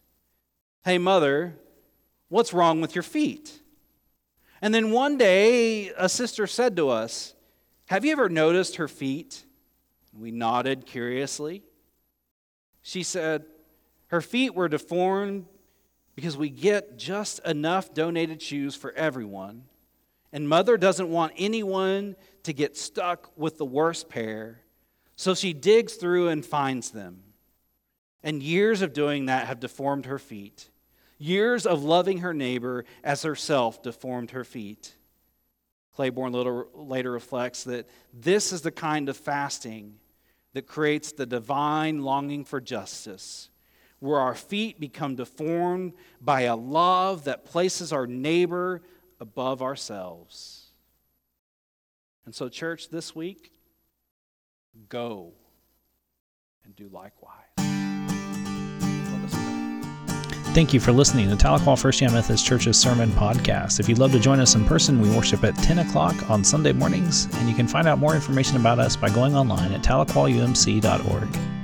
Hey, 0.85 0.97
mother, 0.97 1.57
what's 2.29 2.53
wrong 2.53 2.79
with 2.79 2.95
your 2.95 3.03
feet? 3.03 3.59
And 4.61 4.73
then 4.73 4.91
one 4.91 5.17
day, 5.17 5.89
a 5.97 6.07
sister 6.07 6.47
said 6.47 6.77
to 6.77 6.87
us, 6.87 7.33
Have 7.87 8.05
you 8.05 8.13
ever 8.13 8.29
noticed 8.29 8.77
her 8.77 8.87
feet? 8.87 9.43
We 10.17 10.31
nodded 10.31 10.85
curiously. 10.85 11.61
She 12.81 13.03
said, 13.03 13.43
her 14.07 14.21
feet 14.21 14.55
were 14.55 14.69
deformed 14.69 15.45
because 16.15 16.37
we 16.37 16.49
get 16.49 16.97
just 16.97 17.39
enough 17.45 17.93
donated 17.93 18.41
shoes 18.41 18.75
for 18.75 18.91
everyone. 18.93 19.65
And 20.33 20.47
mother 20.49 20.77
doesn't 20.77 21.09
want 21.09 21.33
anyone 21.37 22.15
to 22.43 22.53
get 22.53 22.77
stuck 22.77 23.31
with 23.37 23.57
the 23.57 23.65
worst 23.65 24.09
pair. 24.09 24.61
So 25.15 25.35
she 25.35 25.53
digs 25.53 25.93
through 25.93 26.29
and 26.29 26.45
finds 26.45 26.91
them. 26.91 27.23
And 28.23 28.41
years 28.41 28.81
of 28.81 28.93
doing 28.93 29.25
that 29.25 29.47
have 29.47 29.59
deformed 29.59 30.05
her 30.05 30.19
feet. 30.19 30.69
Years 31.17 31.65
of 31.65 31.83
loving 31.83 32.19
her 32.19 32.33
neighbor 32.33 32.85
as 33.03 33.23
herself 33.23 33.81
deformed 33.81 34.31
her 34.31 34.43
feet. 34.43 34.95
Claiborne 35.95 36.33
later 36.73 37.11
reflects 37.11 37.63
that 37.63 37.87
this 38.13 38.51
is 38.51 38.61
the 38.61 38.71
kind 38.71 39.09
of 39.09 39.17
fasting 39.17 39.95
that 40.53 40.67
creates 40.67 41.11
the 41.11 41.25
divine 41.25 42.01
longing 42.01 42.45
for 42.45 42.61
justice 42.61 43.49
where 43.99 44.19
our 44.19 44.35
feet 44.35 44.79
become 44.79 45.15
deformed 45.15 45.93
by 46.21 46.41
a 46.41 46.55
love 46.55 47.23
that 47.23 47.45
places 47.45 47.91
our 47.91 48.05
neighbor 48.05 48.81
above 49.19 49.61
ourselves. 49.61 50.67
And 52.25 52.35
so, 52.35 52.49
church, 52.49 52.89
this 52.89 53.15
week, 53.15 53.53
go 54.89 55.33
and 56.63 56.75
do 56.75 56.89
likewise. 56.89 57.33
Thank 60.53 60.73
you 60.73 60.79
for 60.79 60.91
listening 60.91 61.29
to 61.29 61.35
Tahlequah 61.35 61.79
First 61.79 62.01
United 62.01 62.15
Methodist 62.15 62.45
Church's 62.45 62.79
Sermon 62.79 63.11
Podcast. 63.11 63.79
If 63.79 63.87
you'd 63.87 63.99
love 63.99 64.11
to 64.13 64.19
join 64.19 64.39
us 64.39 64.55
in 64.55 64.65
person, 64.65 64.99
we 64.99 65.09
worship 65.15 65.43
at 65.43 65.55
10 65.57 65.79
o'clock 65.79 66.31
on 66.31 66.43
Sunday 66.43 66.73
mornings, 66.73 67.27
and 67.35 67.47
you 67.47 67.55
can 67.55 67.67
find 67.67 67.87
out 67.87 67.99
more 67.99 68.15
information 68.15 68.57
about 68.57 68.79
us 68.79 68.95
by 68.95 69.09
going 69.09 69.35
online 69.35 69.71
at 69.71 69.83
tahlequahumc.org. 69.83 71.56